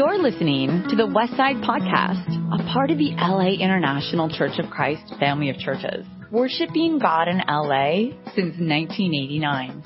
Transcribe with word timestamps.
You're 0.00 0.16
listening 0.16 0.86
to 0.88 0.96
the 0.96 1.02
Westside 1.02 1.62
Podcast, 1.62 2.24
a 2.54 2.72
part 2.72 2.90
of 2.90 2.96
the 2.96 3.10
LA 3.18 3.62
International 3.62 4.30
Church 4.30 4.58
of 4.58 4.70
Christ 4.70 5.02
family 5.20 5.50
of 5.50 5.58
churches, 5.58 6.06
worshiping 6.30 6.98
God 6.98 7.28
in 7.28 7.36
LA 7.46 8.16
since 8.34 8.56
1989. 8.56 9.82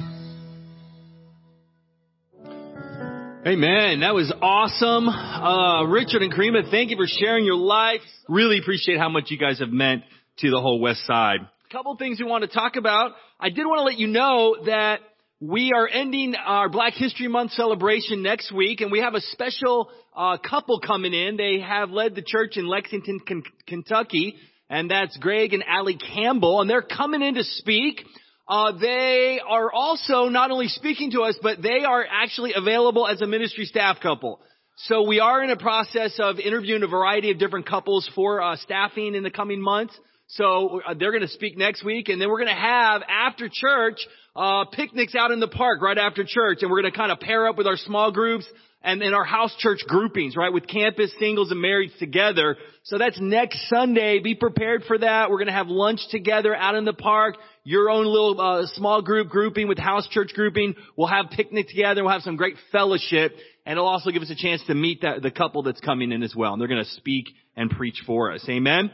Amen. 3.44 4.00
That 4.02 4.14
was 4.14 4.32
awesome. 4.40 5.08
Uh, 5.08 5.82
Richard 5.86 6.22
and 6.22 6.32
Karima, 6.32 6.70
thank 6.70 6.90
you 6.90 6.96
for 6.96 7.08
sharing 7.08 7.44
your 7.44 7.56
life. 7.56 8.02
Really 8.28 8.60
appreciate 8.60 8.98
how 8.98 9.08
much 9.08 9.32
you 9.32 9.36
guys 9.36 9.58
have 9.58 9.70
meant 9.70 10.04
to 10.38 10.48
the 10.48 10.60
whole 10.60 10.78
West 10.78 11.04
Side. 11.08 11.40
Couple 11.72 11.96
things 11.96 12.20
we 12.20 12.24
want 12.24 12.42
to 12.42 12.48
talk 12.48 12.76
about. 12.76 13.16
I 13.40 13.48
did 13.48 13.66
want 13.66 13.80
to 13.80 13.82
let 13.82 13.98
you 13.98 14.06
know 14.06 14.58
that 14.66 15.00
we 15.40 15.72
are 15.76 15.88
ending 15.88 16.34
our 16.36 16.68
Black 16.68 16.94
History 16.94 17.28
Month 17.28 17.52
celebration 17.52 18.22
next 18.22 18.52
week, 18.52 18.80
and 18.80 18.92
we 18.92 19.00
have 19.00 19.14
a 19.14 19.20
special 19.20 19.90
uh, 20.16 20.38
couple 20.38 20.80
coming 20.80 21.12
in. 21.12 21.36
They 21.36 21.60
have 21.60 21.90
led 21.90 22.14
the 22.14 22.22
church 22.22 22.56
in 22.56 22.66
Lexington, 22.66 23.20
K- 23.26 23.42
Kentucky, 23.66 24.36
and 24.70 24.90
that's 24.90 25.16
Greg 25.16 25.52
and 25.52 25.64
Allie 25.66 25.98
Campbell, 25.98 26.60
and 26.60 26.70
they're 26.70 26.82
coming 26.82 27.20
in 27.20 27.34
to 27.34 27.42
speak. 27.44 28.04
Uh, 28.48 28.72
they 28.80 29.40
are 29.46 29.72
also 29.72 30.28
not 30.28 30.50
only 30.50 30.68
speaking 30.68 31.10
to 31.12 31.22
us, 31.22 31.36
but 31.42 31.60
they 31.60 31.84
are 31.84 32.04
actually 32.08 32.52
available 32.54 33.08
as 33.08 33.20
a 33.20 33.26
ministry 33.26 33.64
staff 33.64 33.96
couple. 34.00 34.40
So 34.76 35.02
we 35.06 35.18
are 35.18 35.42
in 35.42 35.50
a 35.50 35.56
process 35.56 36.14
of 36.18 36.38
interviewing 36.38 36.82
a 36.84 36.88
variety 36.88 37.30
of 37.30 37.38
different 37.38 37.66
couples 37.66 38.08
for 38.14 38.40
uh, 38.40 38.56
staffing 38.56 39.14
in 39.14 39.22
the 39.22 39.30
coming 39.30 39.60
months. 39.60 39.98
So 40.28 40.80
uh, 40.86 40.94
they're 40.94 41.12
going 41.12 41.22
to 41.22 41.28
speak 41.28 41.58
next 41.58 41.84
week, 41.84 42.08
and 42.08 42.20
then 42.20 42.28
we're 42.28 42.38
going 42.38 42.48
to 42.48 42.54
have 42.54 43.02
after 43.08 43.48
church 43.52 43.98
uh, 44.36 44.64
picnics 44.66 45.14
out 45.14 45.30
in 45.30 45.40
the 45.40 45.48
park 45.48 45.80
right 45.80 45.98
after 45.98 46.24
church, 46.26 46.58
and 46.62 46.70
we're 46.70 46.82
going 46.82 46.92
to 46.92 46.98
kind 46.98 47.12
of 47.12 47.20
pair 47.20 47.46
up 47.46 47.56
with 47.56 47.66
our 47.66 47.76
small 47.76 48.10
groups 48.10 48.46
and 48.82 49.02
in 49.02 49.14
our 49.14 49.24
house 49.24 49.54
church 49.58 49.80
groupings, 49.88 50.36
right, 50.36 50.52
with 50.52 50.66
campus 50.66 51.10
singles 51.18 51.50
and 51.50 51.64
marrieds 51.64 51.96
together. 51.98 52.56
So 52.82 52.98
that's 52.98 53.18
next 53.18 53.58
Sunday. 53.70 54.18
Be 54.18 54.34
prepared 54.34 54.82
for 54.86 54.98
that. 54.98 55.30
We're 55.30 55.38
going 55.38 55.46
to 55.46 55.54
have 55.54 55.68
lunch 55.68 56.00
together 56.10 56.54
out 56.54 56.74
in 56.74 56.84
the 56.84 56.92
park. 56.92 57.36
Your 57.64 57.88
own 57.88 58.04
little 58.04 58.38
uh, 58.38 58.66
small 58.74 59.00
group 59.00 59.30
grouping 59.30 59.68
with 59.68 59.78
house 59.78 60.06
church 60.08 60.32
grouping. 60.34 60.74
We'll 60.96 61.08
have 61.08 61.30
picnic 61.30 61.68
together. 61.68 62.04
We'll 62.04 62.12
have 62.12 62.22
some 62.22 62.36
great 62.36 62.56
fellowship, 62.72 63.32
and 63.64 63.78
it'll 63.78 63.88
also 63.88 64.10
give 64.10 64.22
us 64.22 64.30
a 64.30 64.36
chance 64.36 64.62
to 64.66 64.74
meet 64.74 65.00
that, 65.00 65.22
the 65.22 65.30
couple 65.30 65.62
that's 65.62 65.80
coming 65.80 66.12
in 66.12 66.22
as 66.22 66.34
well. 66.36 66.52
And 66.52 66.60
they're 66.60 66.68
going 66.68 66.84
to 66.84 66.90
speak 66.90 67.28
and 67.56 67.70
preach 67.70 68.02
for 68.06 68.32
us. 68.32 68.44
Amen. 68.50 68.90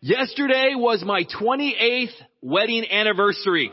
Yesterday 0.00 0.72
was 0.74 1.04
my 1.04 1.24
28th 1.24 2.08
wedding 2.42 2.86
anniversary. 2.90 3.70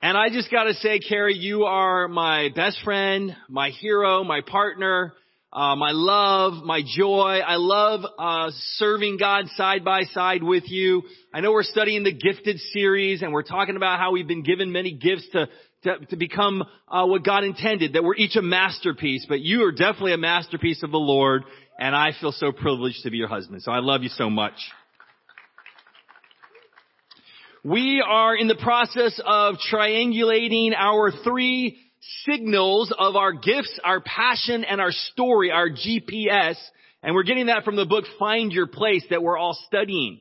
And 0.00 0.16
I 0.16 0.28
just 0.28 0.48
gotta 0.48 0.74
say, 0.74 1.00
Carrie, 1.00 1.34
you 1.34 1.64
are 1.64 2.06
my 2.06 2.50
best 2.54 2.78
friend, 2.84 3.34
my 3.48 3.70
hero, 3.70 4.22
my 4.22 4.42
partner, 4.42 5.12
uh, 5.52 5.74
my 5.74 5.90
love, 5.90 6.62
my 6.64 6.82
joy. 6.86 7.40
I 7.44 7.56
love 7.56 8.02
uh, 8.16 8.52
serving 8.74 9.16
God 9.18 9.46
side 9.56 9.84
by 9.84 10.04
side 10.14 10.44
with 10.44 10.70
you. 10.70 11.02
I 11.34 11.40
know 11.40 11.50
we're 11.50 11.64
studying 11.64 12.04
the 12.04 12.12
gifted 12.12 12.60
series, 12.72 13.22
and 13.22 13.32
we're 13.32 13.42
talking 13.42 13.74
about 13.74 13.98
how 13.98 14.12
we've 14.12 14.28
been 14.28 14.44
given 14.44 14.70
many 14.70 14.92
gifts 14.92 15.28
to 15.32 15.48
to, 15.82 15.98
to 16.10 16.16
become 16.16 16.62
uh, 16.86 17.04
what 17.04 17.24
God 17.24 17.42
intended. 17.42 17.94
That 17.94 18.04
we're 18.04 18.14
each 18.14 18.36
a 18.36 18.42
masterpiece, 18.42 19.26
but 19.28 19.40
you 19.40 19.64
are 19.64 19.72
definitely 19.72 20.12
a 20.12 20.18
masterpiece 20.18 20.84
of 20.84 20.92
the 20.92 20.98
Lord, 20.98 21.42
and 21.76 21.96
I 21.96 22.12
feel 22.20 22.30
so 22.30 22.52
privileged 22.52 23.02
to 23.02 23.10
be 23.10 23.16
your 23.16 23.28
husband. 23.28 23.64
So 23.64 23.72
I 23.72 23.80
love 23.80 24.04
you 24.04 24.10
so 24.10 24.30
much. 24.30 24.54
We 27.64 28.04
are 28.06 28.36
in 28.36 28.46
the 28.46 28.54
process 28.54 29.20
of 29.24 29.56
triangulating 29.70 30.74
our 30.76 31.10
three 31.24 31.76
signals 32.24 32.94
of 32.96 33.16
our 33.16 33.32
gifts, 33.32 33.80
our 33.82 34.00
passion, 34.00 34.62
and 34.62 34.80
our 34.80 34.92
story, 34.92 35.50
our 35.50 35.68
GPS. 35.68 36.54
And 37.02 37.16
we're 37.16 37.24
getting 37.24 37.46
that 37.46 37.64
from 37.64 37.74
the 37.74 37.84
book 37.84 38.04
Find 38.16 38.52
Your 38.52 38.68
Place 38.68 39.04
that 39.10 39.24
we're 39.24 39.36
all 39.36 39.58
studying. 39.66 40.20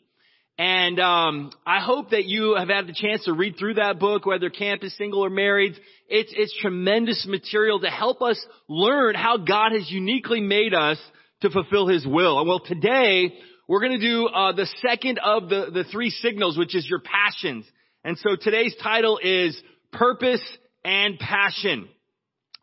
And 0.57 0.99
um, 0.99 1.51
I 1.63 1.79
hope 1.79 2.09
that 2.09 2.25
you 2.25 2.55
have 2.57 2.69
had 2.69 2.87
the 2.87 2.93
chance 2.93 3.25
to 3.25 3.33
read 3.33 3.57
through 3.59 3.75
that 3.75 3.99
book, 3.99 4.25
whether 4.25 4.49
campus, 4.49 4.97
single, 4.97 5.23
or 5.23 5.29
married. 5.29 5.73
It's, 6.09 6.33
it's 6.35 6.57
tremendous 6.59 7.27
material 7.29 7.79
to 7.81 7.89
help 7.89 8.23
us 8.23 8.43
learn 8.67 9.13
how 9.13 9.37
God 9.37 9.73
has 9.73 9.91
uniquely 9.91 10.41
made 10.41 10.73
us 10.73 10.97
to 11.41 11.51
fulfill 11.51 11.87
His 11.87 12.07
will. 12.07 12.39
And 12.39 12.47
well, 12.47 12.61
today 12.61 13.37
we're 13.67 13.81
going 13.81 13.99
to 13.99 14.05
do 14.05 14.27
uh, 14.27 14.53
the 14.53 14.67
second 14.81 15.19
of 15.19 15.49
the, 15.49 15.67
the 15.73 15.83
three 15.91 16.09
signals, 16.09 16.57
which 16.57 16.75
is 16.75 16.87
your 16.89 17.01
passions. 17.01 17.65
And 18.03 18.17
so 18.17 18.37
today's 18.39 18.73
title 18.81 19.19
is 19.21 19.59
Purpose 19.91 20.41
and 20.85 21.19
Passion. 21.19 21.89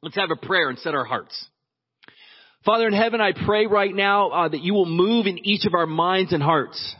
Let's 0.02 0.16
have 0.16 0.30
a 0.30 0.46
prayer 0.46 0.70
and 0.70 0.78
set 0.78 0.94
our 0.94 1.04
hearts. 1.04 1.48
Father 2.64 2.86
in 2.86 2.94
heaven, 2.94 3.20
I 3.20 3.32
pray 3.32 3.66
right 3.66 3.94
now 3.94 4.30
uh, 4.30 4.48
that 4.48 4.62
you 4.62 4.72
will 4.72 4.86
move 4.86 5.26
in 5.26 5.46
each 5.46 5.66
of 5.66 5.74
our 5.74 5.86
minds 5.86 6.32
and 6.32 6.42
hearts. 6.42 6.94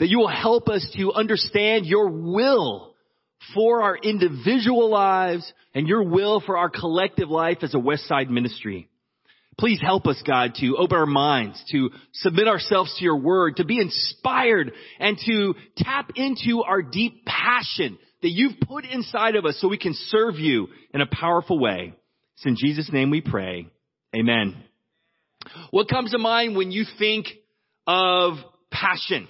That 0.00 0.08
you 0.08 0.18
will 0.18 0.28
help 0.28 0.68
us 0.68 0.88
to 0.96 1.12
understand 1.12 1.86
your 1.86 2.08
will 2.08 2.94
for 3.54 3.82
our 3.82 3.96
individual 3.96 4.90
lives 4.90 5.52
and 5.74 5.86
your 5.86 6.02
will 6.02 6.40
for 6.40 6.56
our 6.56 6.70
collective 6.70 7.28
life 7.28 7.58
as 7.62 7.74
a 7.74 7.78
Westside 7.78 8.28
ministry. 8.28 8.88
Please 9.58 9.80
help 9.80 10.06
us, 10.06 10.22
God, 10.24 10.54
to 10.56 10.76
open 10.76 10.96
our 10.96 11.06
minds, 11.06 11.60
to 11.72 11.90
submit 12.12 12.46
ourselves 12.46 12.94
to 12.96 13.04
your 13.04 13.18
word, 13.18 13.56
to 13.56 13.64
be 13.64 13.80
inspired, 13.80 14.72
and 15.00 15.18
to 15.26 15.54
tap 15.76 16.12
into 16.14 16.62
our 16.62 16.80
deep 16.80 17.24
passion 17.26 17.98
that 18.22 18.30
you've 18.30 18.60
put 18.60 18.84
inside 18.84 19.34
of 19.34 19.44
us 19.44 19.58
so 19.60 19.68
we 19.68 19.78
can 19.78 19.94
serve 19.94 20.36
you 20.36 20.68
in 20.94 21.00
a 21.00 21.06
powerful 21.06 21.58
way. 21.58 21.92
It's 22.36 22.46
in 22.46 22.56
Jesus' 22.56 22.90
name 22.92 23.10
we 23.10 23.20
pray. 23.20 23.66
Amen. 24.14 24.62
What 25.70 25.88
comes 25.88 26.12
to 26.12 26.18
mind 26.18 26.56
when 26.56 26.70
you 26.70 26.84
think 26.98 27.26
of 27.86 28.34
passion? 28.70 29.26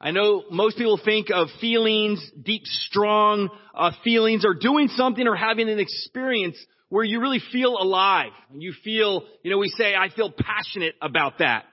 I 0.00 0.10
know 0.10 0.44
most 0.50 0.76
people 0.76 1.00
think 1.02 1.28
of 1.30 1.48
feelings, 1.60 2.22
deep, 2.42 2.62
strong 2.64 3.50
uh, 3.74 3.92
feelings, 4.02 4.44
or 4.44 4.54
doing 4.54 4.88
something 4.88 5.26
or 5.26 5.36
having 5.36 5.68
an 5.68 5.78
experience 5.78 6.56
where 6.90 7.04
you 7.04 7.20
really 7.20 7.40
feel 7.52 7.78
alive. 7.78 8.32
And 8.52 8.62
you 8.62 8.74
feel, 8.84 9.24
you 9.42 9.50
know, 9.50 9.58
we 9.58 9.68
say, 9.68 9.94
I 9.94 10.10
feel 10.10 10.30
passionate 10.30 10.94
about 11.00 11.38
that. 11.38 11.64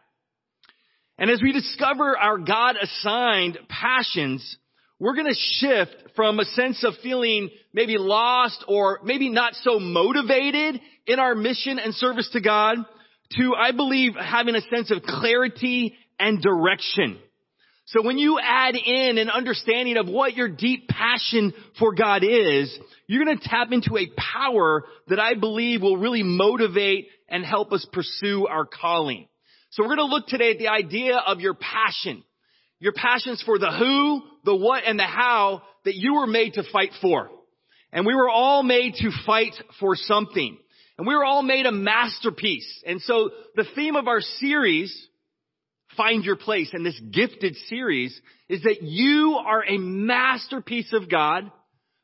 And 1.18 1.30
as 1.30 1.42
we 1.42 1.52
discover 1.52 2.16
our 2.16 2.38
God 2.38 2.76
assigned 2.82 3.58
passions, 3.68 4.58
we're 5.00 5.16
going 5.16 5.28
to 5.28 5.36
shift 5.36 5.96
from 6.16 6.40
a 6.40 6.46
sense 6.46 6.84
of 6.84 6.94
feeling 7.02 7.50
maybe 7.74 7.98
lost 7.98 8.64
or 8.68 9.00
maybe 9.04 9.30
not 9.30 9.54
so 9.56 9.80
motivated 9.80 10.80
in 11.08 11.20
our 11.20 11.36
mission 11.36 11.80
and 11.80 11.94
service 11.96 12.30
to 12.34 12.42
God 12.42 12.78
to, 13.38 13.54
I 13.56 13.72
believe, 13.72 14.14
having 14.16 14.56
a 14.56 14.62
sense 14.62 14.92
of 14.92 15.02
clarity 15.04 15.96
and 16.20 16.42
direction. 16.42 17.20
So 17.88 18.04
when 18.04 18.18
you 18.18 18.38
add 18.38 18.76
in 18.76 19.18
an 19.18 19.30
understanding 19.30 19.96
of 19.96 20.10
what 20.10 20.36
your 20.36 20.50
deep 20.50 20.90
passion 20.90 21.54
for 21.80 21.96
God 21.96 22.22
is, 22.22 22.78
you're 23.08 23.24
going 23.24 23.38
to 23.38 23.48
tap 23.48 23.72
into 23.72 23.98
a 23.98 24.12
power 24.18 24.84
that 25.08 25.22
I 25.22 25.36
believe 25.36 25.82
will 25.82 25.96
really 25.96 26.24
motivate 26.24 27.08
and 27.30 27.46
help 27.46 27.72
us 27.72 27.88
pursue 27.94 28.46
our 28.46 28.66
calling. 28.66 29.30
So 29.70 29.84
we're 29.84 29.96
going 29.96 30.10
to 30.10 30.16
look 30.16 30.28
today 30.28 30.52
at 30.52 30.58
the 30.58 30.68
idea 30.68 31.16
of 31.16 31.40
your 31.40 31.54
passion. 31.54 32.24
Your 32.80 32.92
passions 32.92 33.42
for 33.46 33.58
the 33.58 33.72
who, 33.72 34.22
the 34.44 34.56
what, 34.56 34.84
and 34.86 35.00
the 35.00 35.04
how 35.04 35.62
that 35.86 35.96
you 35.96 36.16
were 36.16 36.28
made 36.28 36.56
to 36.56 36.64
fight 36.70 36.92
for. 37.02 37.30
And 37.94 38.06
we 38.06 38.16
were 38.16 38.30
all 38.30 38.64
made 38.64 38.96
to 38.96 39.12
fight 39.26 39.54
for 39.80 39.96
something. 39.96 40.58
And 40.98 41.08
we 41.08 41.16
were 41.16 41.24
all 41.24 41.42
made 41.42 41.66
a 41.66 41.72
masterpiece. 41.72 42.84
And 42.86 43.02
so 43.02 43.30
the 43.56 43.66
theme 43.76 43.96
of 43.96 44.10
our 44.10 44.20
series, 44.20 45.08
Find 45.98 46.24
Your 46.24 46.36
Place, 46.36 46.70
and 46.72 46.86
this 46.86 47.00
gifted 47.12 47.56
series, 47.68 48.20
is 48.48 48.62
that 48.64 48.84
you 48.84 49.40
are 49.44 49.64
a 49.68 49.78
masterpiece 49.78 50.94
of 50.94 51.10
God 51.10 51.52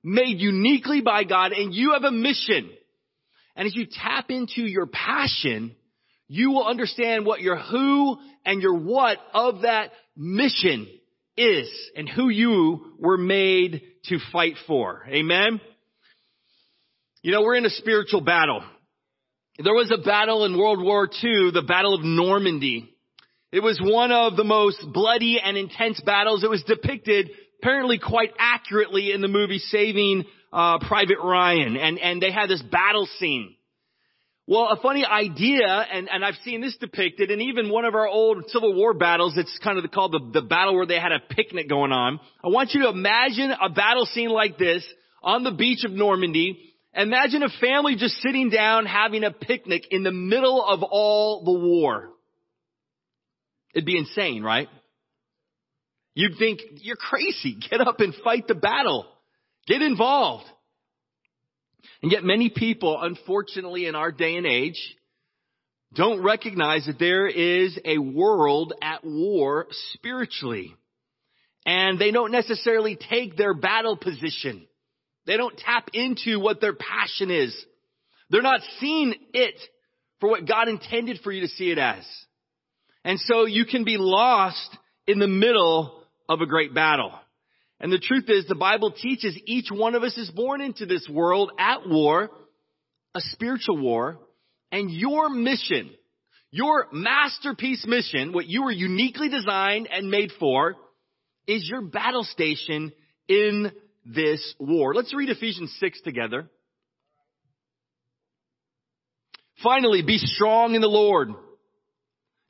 made 0.03 0.39
uniquely 0.39 1.01
by 1.01 1.23
God 1.23 1.53
and 1.53 1.73
you 1.73 1.93
have 1.93 2.03
a 2.03 2.11
mission. 2.11 2.69
And 3.55 3.67
as 3.67 3.75
you 3.75 3.85
tap 3.85 4.29
into 4.29 4.61
your 4.61 4.87
passion, 4.87 5.75
you 6.27 6.51
will 6.51 6.67
understand 6.67 7.25
what 7.25 7.41
your 7.41 7.57
who 7.57 8.17
and 8.45 8.61
your 8.61 8.75
what 8.75 9.17
of 9.33 9.61
that 9.61 9.91
mission 10.17 10.87
is 11.37 11.69
and 11.95 12.09
who 12.09 12.29
you 12.29 12.95
were 12.99 13.17
made 13.17 13.81
to 14.05 14.17
fight 14.31 14.55
for. 14.67 15.05
Amen. 15.07 15.61
You 17.21 17.31
know, 17.31 17.41
we're 17.41 17.55
in 17.55 17.65
a 17.65 17.69
spiritual 17.69 18.21
battle. 18.21 18.63
There 19.63 19.73
was 19.73 19.91
a 19.91 20.03
battle 20.03 20.45
in 20.45 20.57
World 20.57 20.83
War 20.83 21.05
II, 21.05 21.51
the 21.51 21.63
Battle 21.65 21.93
of 21.93 22.03
Normandy. 22.03 22.92
It 23.53 23.61
was 23.61 23.79
one 23.79 24.11
of 24.11 24.35
the 24.35 24.43
most 24.43 24.83
bloody 24.91 25.39
and 25.39 25.55
intense 25.55 26.01
battles. 26.01 26.43
It 26.43 26.49
was 26.49 26.63
depicted 26.63 27.29
apparently 27.61 27.99
quite 27.99 28.31
accurately 28.39 29.11
in 29.11 29.21
the 29.21 29.27
movie 29.27 29.59
Saving 29.59 30.25
uh, 30.51 30.79
Private 30.79 31.19
Ryan, 31.23 31.77
and 31.77 31.99
and 31.99 32.21
they 32.21 32.31
had 32.31 32.49
this 32.49 32.63
battle 32.63 33.07
scene. 33.19 33.55
Well, 34.47 34.69
a 34.71 34.81
funny 34.81 35.05
idea, 35.05 35.67
and, 35.67 36.09
and 36.09 36.25
I've 36.25 36.35
seen 36.43 36.61
this 36.61 36.75
depicted, 36.77 37.31
and 37.31 37.43
even 37.43 37.69
one 37.69 37.85
of 37.85 37.95
our 37.95 38.07
old 38.07 38.49
Civil 38.49 38.73
War 38.75 38.93
battles, 38.93 39.35
it's 39.37 39.57
kind 39.63 39.77
of 39.77 39.89
called 39.91 40.11
the, 40.11 40.41
the 40.41 40.45
battle 40.45 40.75
where 40.75 40.85
they 40.85 40.99
had 40.99 41.13
a 41.13 41.19
picnic 41.33 41.69
going 41.69 41.93
on. 41.93 42.19
I 42.43 42.49
want 42.49 42.73
you 42.73 42.81
to 42.81 42.89
imagine 42.89 43.51
a 43.51 43.69
battle 43.69 44.05
scene 44.07 44.31
like 44.31 44.57
this 44.57 44.83
on 45.21 45.43
the 45.45 45.51
beach 45.51 45.85
of 45.85 45.91
Normandy, 45.91 46.73
Imagine 46.95 47.41
a 47.41 47.49
family 47.49 47.95
just 47.95 48.15
sitting 48.21 48.51
down 48.51 48.85
having 48.85 49.23
a 49.23 49.31
picnic 49.31 49.87
in 49.89 50.03
the 50.03 50.11
middle 50.11 50.63
of 50.63 50.83
all 50.83 51.43
the 51.43 51.67
war. 51.67 52.09
It'd 53.73 53.85
be 53.85 53.97
insane, 53.97 54.43
right? 54.43 54.67
You'd 56.15 56.37
think, 56.37 56.61
you're 56.81 56.95
crazy. 56.95 57.57
Get 57.69 57.81
up 57.81 57.99
and 57.99 58.13
fight 58.23 58.47
the 58.47 58.55
battle. 58.55 59.05
Get 59.67 59.81
involved. 59.81 60.45
And 62.01 62.11
yet 62.11 62.23
many 62.23 62.49
people, 62.49 62.99
unfortunately 63.01 63.85
in 63.85 63.95
our 63.95 64.11
day 64.11 64.35
and 64.35 64.45
age, 64.45 64.79
don't 65.93 66.23
recognize 66.23 66.85
that 66.85 66.99
there 66.99 67.27
is 67.27 67.77
a 67.85 67.97
world 67.97 68.73
at 68.81 69.03
war 69.03 69.67
spiritually. 69.93 70.75
And 71.65 71.97
they 71.97 72.11
don't 72.11 72.31
necessarily 72.31 72.97
take 73.09 73.37
their 73.37 73.53
battle 73.53 73.95
position. 73.95 74.67
They 75.25 75.37
don't 75.37 75.57
tap 75.57 75.89
into 75.93 76.39
what 76.39 76.59
their 76.59 76.73
passion 76.73 77.31
is. 77.31 77.55
They're 78.29 78.41
not 78.41 78.61
seeing 78.79 79.13
it 79.33 79.55
for 80.19 80.29
what 80.29 80.47
God 80.47 80.67
intended 80.67 81.19
for 81.23 81.31
you 81.31 81.41
to 81.41 81.47
see 81.47 81.71
it 81.71 81.77
as. 81.77 82.03
And 83.03 83.19
so 83.19 83.45
you 83.45 83.65
can 83.65 83.83
be 83.83 83.97
lost 83.97 84.77
in 85.07 85.19
the 85.19 85.27
middle 85.27 86.03
of 86.29 86.41
a 86.41 86.45
great 86.45 86.73
battle. 86.73 87.11
And 87.79 87.91
the 87.91 87.99
truth 87.99 88.25
is 88.29 88.45
the 88.47 88.55
Bible 88.55 88.91
teaches 88.91 89.37
each 89.45 89.69
one 89.69 89.95
of 89.95 90.03
us 90.03 90.17
is 90.17 90.31
born 90.31 90.61
into 90.61 90.85
this 90.85 91.07
world 91.09 91.51
at 91.59 91.87
war, 91.87 92.29
a 93.13 93.19
spiritual 93.19 93.77
war, 93.77 94.19
and 94.71 94.89
your 94.89 95.29
mission, 95.29 95.91
your 96.49 96.87
masterpiece 96.93 97.85
mission, 97.85 98.31
what 98.31 98.47
you 98.47 98.63
were 98.63 98.71
uniquely 98.71 99.27
designed 99.27 99.89
and 99.91 100.09
made 100.09 100.31
for, 100.39 100.75
is 101.45 101.67
your 101.69 101.81
battle 101.81 102.23
station 102.23 102.93
in 103.27 103.71
this 104.05 104.55
war. 104.59 104.93
Let's 104.93 105.13
read 105.13 105.29
Ephesians 105.29 105.75
6 105.79 106.01
together. 106.01 106.49
Finally, 109.61 110.03
be 110.03 110.17
strong 110.17 110.75
in 110.75 110.81
the 110.81 110.87
Lord 110.87 111.29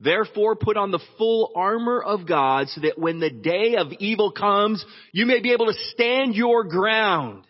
Therefore 0.00 0.56
put 0.56 0.78
on 0.78 0.90
the 0.90 1.00
full 1.18 1.52
armor 1.54 2.00
of 2.02 2.26
God 2.26 2.68
so 2.68 2.80
that 2.80 2.98
when 2.98 3.20
the 3.20 3.30
day 3.30 3.76
of 3.76 3.92
evil 3.98 4.32
comes, 4.32 4.84
you 5.12 5.26
may 5.26 5.40
be 5.40 5.52
able 5.52 5.66
to 5.66 5.78
stand 5.92 6.34
your 6.34 6.64
ground. 6.64 7.44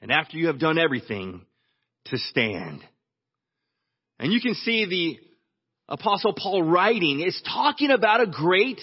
And 0.00 0.10
after 0.10 0.36
you 0.36 0.48
have 0.48 0.58
done 0.58 0.78
everything, 0.78 1.46
to 2.06 2.18
stand. 2.18 2.80
And 4.18 4.32
you 4.32 4.40
can 4.40 4.54
see 4.54 4.86
the 4.86 5.18
apostle 5.88 6.34
Paul 6.36 6.64
writing 6.64 7.20
is 7.20 7.40
talking 7.46 7.90
about 7.90 8.22
a 8.22 8.26
great 8.26 8.80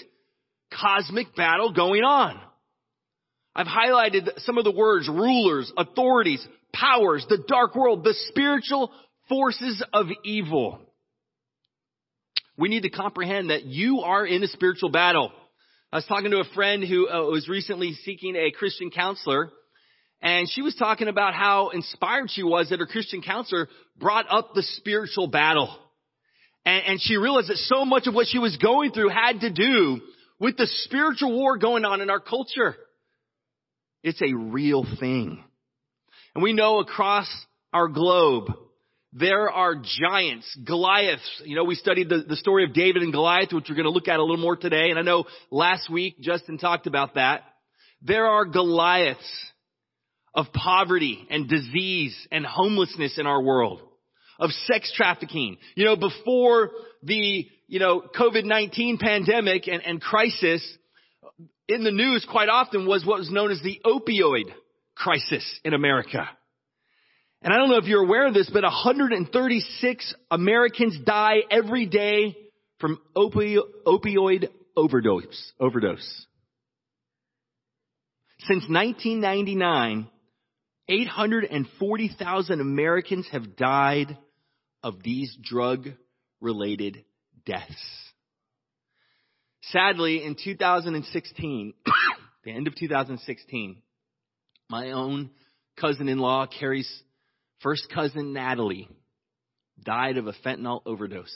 cosmic 0.72 1.36
battle 1.36 1.72
going 1.72 2.02
on. 2.02 2.40
I've 3.54 3.66
highlighted 3.66 4.40
some 4.40 4.58
of 4.58 4.64
the 4.64 4.72
words 4.72 5.08
rulers, 5.08 5.70
authorities, 5.76 6.46
powers, 6.72 7.26
the 7.28 7.42
dark 7.46 7.74
world, 7.74 8.04
the 8.04 8.14
spiritual 8.28 8.90
forces 9.28 9.82
of 9.92 10.06
evil. 10.24 10.80
We 12.58 12.68
need 12.68 12.82
to 12.82 12.90
comprehend 12.90 13.50
that 13.50 13.64
you 13.64 14.00
are 14.00 14.26
in 14.26 14.42
a 14.42 14.48
spiritual 14.48 14.90
battle. 14.90 15.32
I 15.92 15.96
was 15.96 16.06
talking 16.06 16.30
to 16.30 16.40
a 16.40 16.54
friend 16.54 16.82
who 16.82 17.08
uh, 17.08 17.22
was 17.30 17.48
recently 17.48 17.92
seeking 18.04 18.36
a 18.36 18.50
Christian 18.50 18.90
counselor 18.90 19.50
and 20.22 20.48
she 20.50 20.62
was 20.62 20.74
talking 20.74 21.08
about 21.08 21.34
how 21.34 21.70
inspired 21.70 22.30
she 22.30 22.42
was 22.42 22.70
that 22.70 22.80
her 22.80 22.86
Christian 22.86 23.22
counselor 23.22 23.68
brought 23.98 24.26
up 24.30 24.54
the 24.54 24.62
spiritual 24.62 25.28
battle. 25.28 25.76
And, 26.64 26.84
and 26.86 27.00
she 27.00 27.16
realized 27.16 27.48
that 27.48 27.58
so 27.58 27.84
much 27.84 28.06
of 28.06 28.14
what 28.14 28.26
she 28.26 28.38
was 28.38 28.56
going 28.56 28.92
through 28.92 29.10
had 29.10 29.40
to 29.40 29.52
do 29.52 30.00
with 30.40 30.56
the 30.56 30.66
spiritual 30.66 31.32
war 31.32 31.58
going 31.58 31.84
on 31.84 32.00
in 32.00 32.10
our 32.10 32.20
culture. 32.20 32.74
It's 34.02 34.20
a 34.22 34.34
real 34.34 34.84
thing. 34.98 35.42
And 36.34 36.42
we 36.42 36.52
know 36.52 36.80
across 36.80 37.28
our 37.72 37.88
globe, 37.88 38.50
there 39.12 39.50
are 39.50 39.76
giants, 39.76 40.46
Goliaths. 40.64 41.42
You 41.44 41.56
know, 41.56 41.64
we 41.64 41.74
studied 41.74 42.08
the, 42.08 42.24
the 42.28 42.36
story 42.36 42.64
of 42.64 42.74
David 42.74 43.02
and 43.02 43.12
Goliath, 43.12 43.52
which 43.52 43.66
we're 43.68 43.76
going 43.76 43.84
to 43.84 43.90
look 43.90 44.08
at 44.08 44.18
a 44.18 44.22
little 44.22 44.36
more 44.36 44.56
today. 44.56 44.90
And 44.90 44.98
I 44.98 45.02
know 45.02 45.24
last 45.50 45.90
week 45.90 46.20
Justin 46.20 46.58
talked 46.58 46.86
about 46.86 47.14
that. 47.14 47.42
There 48.02 48.26
are 48.26 48.44
Goliaths 48.44 49.46
of 50.34 50.52
poverty 50.52 51.26
and 51.30 51.48
disease 51.48 52.14
and 52.30 52.44
homelessness 52.44 53.18
in 53.18 53.26
our 53.26 53.40
world, 53.40 53.80
of 54.38 54.50
sex 54.66 54.92
trafficking. 54.94 55.56
You 55.74 55.86
know, 55.86 55.96
before 55.96 56.72
the, 57.02 57.46
you 57.68 57.78
know, 57.78 58.02
COVID-19 58.02 58.98
pandemic 58.98 59.66
and, 59.66 59.82
and 59.82 60.00
crisis, 60.00 60.62
in 61.68 61.84
the 61.84 61.90
news 61.90 62.26
quite 62.30 62.50
often 62.50 62.86
was 62.86 63.04
what 63.06 63.18
was 63.18 63.30
known 63.30 63.50
as 63.50 63.60
the 63.62 63.80
opioid 63.84 64.52
crisis 64.94 65.60
in 65.64 65.72
America. 65.72 66.28
And 67.46 67.54
I 67.54 67.58
don't 67.58 67.70
know 67.70 67.76
if 67.76 67.84
you're 67.84 68.02
aware 68.02 68.26
of 68.26 68.34
this, 68.34 68.50
but 68.52 68.64
136 68.64 70.14
Americans 70.32 70.98
die 71.06 71.42
every 71.48 71.86
day 71.86 72.36
from 72.80 72.98
opioid 73.16 74.48
overdose. 74.76 75.52
overdose. 75.60 76.26
Since 78.40 78.68
1999, 78.68 80.08
840,000 80.88 82.60
Americans 82.60 83.28
have 83.30 83.54
died 83.54 84.18
of 84.82 85.04
these 85.04 85.32
drug 85.40 85.86
related 86.40 87.04
deaths. 87.46 88.10
Sadly, 89.70 90.24
in 90.24 90.34
2016, 90.34 91.74
the 92.44 92.50
end 92.50 92.66
of 92.66 92.74
2016, 92.74 93.82
my 94.68 94.90
own 94.90 95.30
cousin-in-law, 95.76 96.48
Carrie's 96.48 97.02
first 97.62 97.88
cousin, 97.94 98.32
Natalie, 98.32 98.88
died 99.82 100.16
of 100.16 100.26
a 100.26 100.32
fentanyl 100.44 100.80
overdose, 100.86 101.34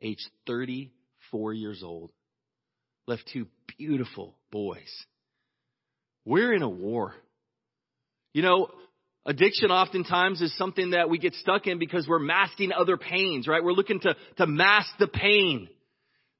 aged 0.00 0.28
34 0.46 1.54
years 1.54 1.82
old. 1.84 2.10
Left 3.06 3.22
two 3.32 3.46
beautiful 3.78 4.36
boys. 4.50 4.90
We're 6.24 6.52
in 6.54 6.62
a 6.62 6.68
war. 6.68 7.14
You 8.32 8.42
know, 8.42 8.68
addiction 9.24 9.70
oftentimes 9.70 10.40
is 10.40 10.56
something 10.58 10.90
that 10.90 11.08
we 11.08 11.18
get 11.18 11.34
stuck 11.34 11.66
in 11.66 11.78
because 11.78 12.06
we're 12.08 12.18
masking 12.18 12.72
other 12.72 12.96
pains, 12.96 13.46
right? 13.46 13.62
We're 13.62 13.72
looking 13.72 14.00
to, 14.00 14.16
to 14.38 14.46
mask 14.46 14.88
the 14.98 15.06
pain. 15.06 15.68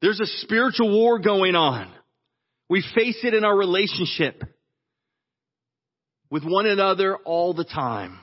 There's 0.02 0.20
a 0.20 0.26
spiritual 0.26 0.90
war 0.92 1.20
going 1.20 1.54
on. 1.54 1.88
We 2.68 2.84
face 2.94 3.20
it 3.22 3.32
in 3.32 3.44
our 3.44 3.56
relationship 3.56 4.42
with 6.30 6.44
one 6.44 6.66
another 6.66 7.16
all 7.16 7.54
the 7.54 7.64
time. 7.64 8.18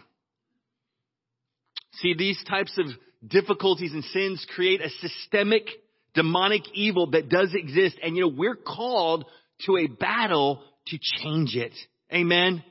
See, 2.01 2.13
these 2.17 2.41
types 2.49 2.77
of 2.77 2.87
difficulties 3.25 3.93
and 3.93 4.03
sins 4.05 4.45
create 4.55 4.81
a 4.81 4.89
systemic 4.89 5.67
demonic 6.13 6.63
evil 6.73 7.11
that 7.11 7.29
does 7.29 7.53
exist. 7.53 7.97
And 8.01 8.15
you 8.15 8.23
know, 8.23 8.33
we're 8.35 8.55
called 8.55 9.25
to 9.65 9.77
a 9.77 9.87
battle 9.87 10.63
to 10.87 10.97
change 11.01 11.55
it. 11.55 11.73
Amen. 12.11 12.63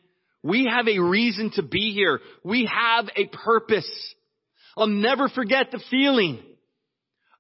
We 0.43 0.67
have 0.67 0.89
a 0.89 0.99
reason 0.99 1.51
to 1.55 1.63
be 1.63 1.93
here. 1.93 2.21
We 2.45 2.69
have 2.73 3.09
a 3.17 3.27
purpose. 3.27 3.89
I'll 4.77 4.87
never 4.87 5.29
forget 5.29 5.71
the 5.71 5.83
feeling 5.91 6.41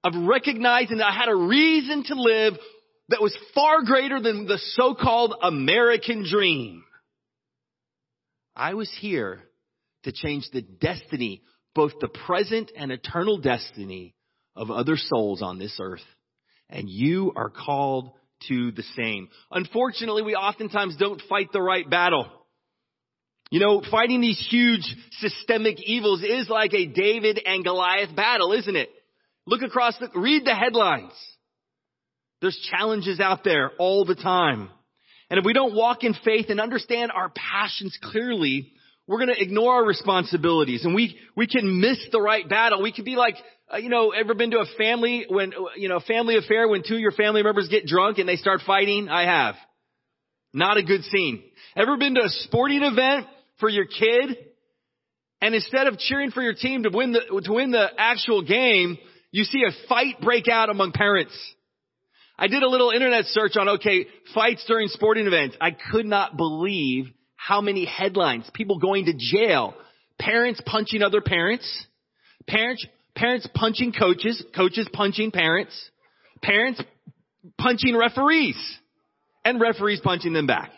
of 0.05 0.13
recognizing 0.17 0.99
that 0.99 1.07
I 1.07 1.15
had 1.15 1.29
a 1.29 1.35
reason 1.35 2.05
to 2.05 2.15
live 2.15 2.55
that 3.09 3.21
was 3.21 3.37
far 3.55 3.83
greater 3.83 4.21
than 4.21 4.47
the 4.47 4.59
so-called 4.59 5.35
American 5.43 6.25
dream. 6.29 6.85
I 8.55 8.75
was 8.75 8.91
here 9.01 9.43
to 10.05 10.13
change 10.13 10.49
the 10.53 10.63
destiny, 10.63 11.43
both 11.75 11.93
the 12.01 12.09
present 12.09 12.71
and 12.77 12.93
eternal 12.93 13.39
destiny 13.39 14.15
of 14.55 14.71
other 14.71 14.97
souls 14.97 15.43
on 15.43 15.59
this 15.59 15.77
earth. 15.81 16.05
And 16.69 16.89
you 16.89 17.33
are 17.37 17.51
called 17.51 18.13
to 18.49 18.73
the 18.73 18.83
same. 18.97 19.29
Unfortunately, 19.51 20.23
we 20.23 20.35
oftentimes 20.35 20.97
don't 20.97 21.23
fight 21.29 21.49
the 21.53 21.63
right 21.63 21.89
battle. 21.89 22.31
You 23.51 23.61
know, 23.61 23.83
fighting 23.91 24.21
these 24.21 24.45
huge 24.51 24.97
systemic 25.19 25.77
evils 25.83 26.23
is 26.23 26.49
like 26.49 26.73
a 26.73 26.87
David 26.87 27.41
and 27.45 27.63
Goliath 27.63 28.15
battle, 28.17 28.53
isn't 28.53 28.77
it? 28.77 28.89
Look 29.47 29.63
across 29.63 29.97
the, 29.99 30.09
read 30.15 30.47
the 30.47 30.55
headlines. 30.55 31.13
There's 32.41 32.59
challenges 32.71 33.21
out 33.21 33.45
there 33.45 33.71
all 33.79 34.05
the 34.05 34.15
time. 34.15 34.71
And 35.29 35.39
if 35.39 35.45
we 35.45 35.53
don't 35.53 35.75
walk 35.75 36.03
in 36.03 36.15
faith 36.25 36.47
and 36.49 36.61
understand 36.61 37.13
our 37.13 37.31
passions 37.31 37.97
clearly, 38.03 38.73
we're 39.13 39.19
going 39.19 39.35
to 39.37 39.43
ignore 39.43 39.75
our 39.75 39.85
responsibilities 39.85 40.87
and 40.87 40.95
we, 40.95 41.19
we 41.37 41.47
can 41.47 41.83
miss 41.83 41.99
the 42.11 42.21
right 42.21 42.49
battle. 42.49 42.81
We 42.81 42.93
could 42.93 43.05
be 43.05 43.15
like, 43.15 43.37
uh, 43.71 43.77
you 43.77 43.91
know, 43.91 44.11
ever 44.11 44.33
been 44.33 44.53
to 44.53 44.61
a 44.61 44.67
family 44.79 45.27
when, 45.29 45.53
you 45.77 45.91
know, 45.91 46.01
family 46.01 46.39
affair 46.39 46.67
when 46.67 46.83
two 46.83 46.95
of 46.95 47.01
your 47.01 47.13
family 47.13 47.43
members 47.43 47.69
get 47.69 47.85
drunk 47.85 48.17
and 48.17 48.27
they 48.27 48.37
start 48.37 48.63
fighting? 48.67 49.11
I 49.11 49.25
have. 49.25 49.57
Not 50.55 50.79
a 50.79 50.83
good 50.83 51.05
scene. 51.05 51.43
Ever 51.77 51.99
been 51.99 52.15
to 52.15 52.23
a 52.23 52.29
sporting 52.29 52.83
event 52.83 53.27
for 53.61 53.69
your 53.69 53.85
kid 53.85 54.35
and 55.43 55.55
instead 55.55 55.89
of 55.89 55.99
cheering 55.99 56.31
for 56.31 56.41
your 56.41 56.55
team 56.55 56.85
to 56.85 56.91
win 56.91 57.13
the, 57.13 57.43
to 57.45 57.53
win 57.53 57.71
the 57.71 57.89
actual 57.99 58.43
game, 58.43 58.97
you 59.31 59.45
see 59.45 59.63
a 59.63 59.89
fight 59.91 60.23
break 60.23 60.49
out 60.49 60.71
among 60.71 60.93
parents. 60.93 61.37
I 62.39 62.49
did 62.49 62.63
a 62.63 62.69
little 62.69 62.93
internet 62.93 63.27
search 63.27 63.59
on, 63.59 63.69
okay, 63.69 64.07
fights 64.35 64.65
during 64.67 64.89
sporting 64.89 65.27
events. 65.27 65.55
I 65.61 65.73
could 65.73 66.07
not 66.07 66.39
believe 66.39 67.13
how 67.45 67.61
many 67.61 67.85
headlines, 67.85 68.49
people 68.55 68.79
going 68.79 69.07
to 69.07 69.15
jail, 69.19 69.75
parents 70.17 70.61
punching 70.65 71.03
other 71.03 71.21
parents, 71.21 71.87
parents, 72.47 72.87
parents 73.17 73.49
punching 73.53 73.93
coaches, 73.93 74.45
coaches 74.55 74.89
punching 74.93 75.33
parents, 75.33 75.91
parents 76.41 76.81
punching 77.59 77.97
referees, 77.97 78.57
and 79.45 79.61
referees 79.61 80.01
punching 80.05 80.33
them 80.33 80.47
back. 80.47 80.71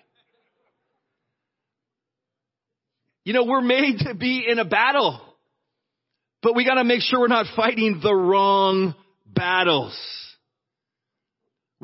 You 3.25 3.35
know, 3.35 3.45
we're 3.45 3.61
made 3.61 3.99
to 4.07 4.15
be 4.15 4.47
in 4.49 4.59
a 4.59 4.65
battle, 4.65 5.21
but 6.43 6.55
we 6.55 6.65
gotta 6.65 6.85
make 6.85 7.03
sure 7.03 7.21
we're 7.21 7.29
not 7.29 7.47
fighting 7.55 8.01
the 8.03 8.15
wrong 8.15 8.95
battles. 9.27 9.95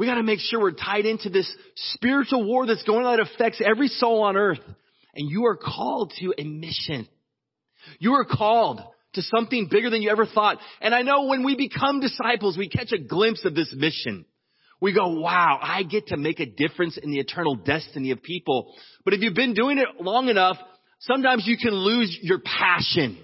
We 0.00 0.06
gotta 0.06 0.22
make 0.22 0.38
sure 0.40 0.58
we're 0.58 0.70
tied 0.70 1.04
into 1.04 1.28
this 1.28 1.46
spiritual 1.74 2.42
war 2.42 2.64
that's 2.64 2.82
going 2.84 3.04
on 3.04 3.18
that 3.18 3.28
affects 3.34 3.60
every 3.62 3.88
soul 3.88 4.22
on 4.22 4.34
earth. 4.34 4.60
And 5.14 5.28
you 5.28 5.44
are 5.44 5.58
called 5.58 6.14
to 6.20 6.32
a 6.38 6.42
mission. 6.42 7.06
You 7.98 8.14
are 8.14 8.24
called 8.24 8.80
to 9.12 9.20
something 9.20 9.68
bigger 9.70 9.90
than 9.90 10.00
you 10.00 10.08
ever 10.08 10.24
thought. 10.24 10.56
And 10.80 10.94
I 10.94 11.02
know 11.02 11.26
when 11.26 11.44
we 11.44 11.54
become 11.54 12.00
disciples, 12.00 12.56
we 12.56 12.70
catch 12.70 12.92
a 12.92 12.98
glimpse 12.98 13.44
of 13.44 13.54
this 13.54 13.74
mission. 13.76 14.24
We 14.80 14.94
go, 14.94 15.20
wow, 15.20 15.58
I 15.60 15.82
get 15.82 16.06
to 16.06 16.16
make 16.16 16.40
a 16.40 16.46
difference 16.46 16.96
in 16.96 17.10
the 17.10 17.18
eternal 17.18 17.56
destiny 17.56 18.10
of 18.10 18.22
people. 18.22 18.74
But 19.04 19.12
if 19.12 19.20
you've 19.20 19.34
been 19.34 19.52
doing 19.52 19.76
it 19.76 20.02
long 20.02 20.30
enough, 20.30 20.56
sometimes 21.00 21.46
you 21.46 21.58
can 21.58 21.74
lose 21.74 22.18
your 22.22 22.38
passion. 22.38 23.18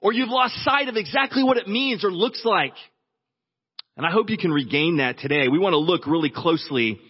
Or 0.00 0.12
you've 0.12 0.28
lost 0.28 0.62
sight 0.62 0.86
of 0.86 0.94
exactly 0.94 1.42
what 1.42 1.56
it 1.56 1.66
means 1.66 2.04
or 2.04 2.12
looks 2.12 2.44
like. 2.44 2.74
And 3.98 4.06
I 4.06 4.12
hope 4.12 4.30
you 4.30 4.38
can 4.38 4.52
regain 4.52 4.98
that 4.98 5.18
today. 5.18 5.48
We 5.48 5.58
want 5.58 5.72
to 5.72 5.78
look 5.78 6.06
really 6.06 6.30
closely 6.30 7.00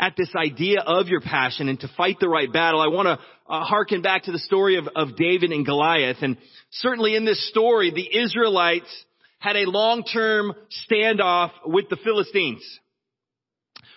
at 0.00 0.16
this 0.16 0.32
idea 0.36 0.80
of 0.80 1.06
your 1.06 1.20
passion 1.20 1.68
and 1.68 1.78
to 1.78 1.88
fight 1.96 2.18
the 2.18 2.28
right 2.28 2.52
battle. 2.52 2.80
I 2.80 2.88
want 2.88 3.06
to 3.06 3.20
uh, 3.48 3.64
harken 3.64 4.02
back 4.02 4.24
to 4.24 4.32
the 4.32 4.40
story 4.40 4.76
of, 4.76 4.88
of 4.96 5.16
David 5.16 5.52
and 5.52 5.64
Goliath. 5.64 6.16
And 6.22 6.36
certainly 6.72 7.14
in 7.14 7.24
this 7.24 7.48
story, 7.50 7.92
the 7.92 8.18
Israelites 8.18 8.92
had 9.38 9.54
a 9.54 9.70
long-term 9.70 10.54
standoff 10.90 11.52
with 11.66 11.88
the 11.88 11.98
Philistines. 12.02 12.64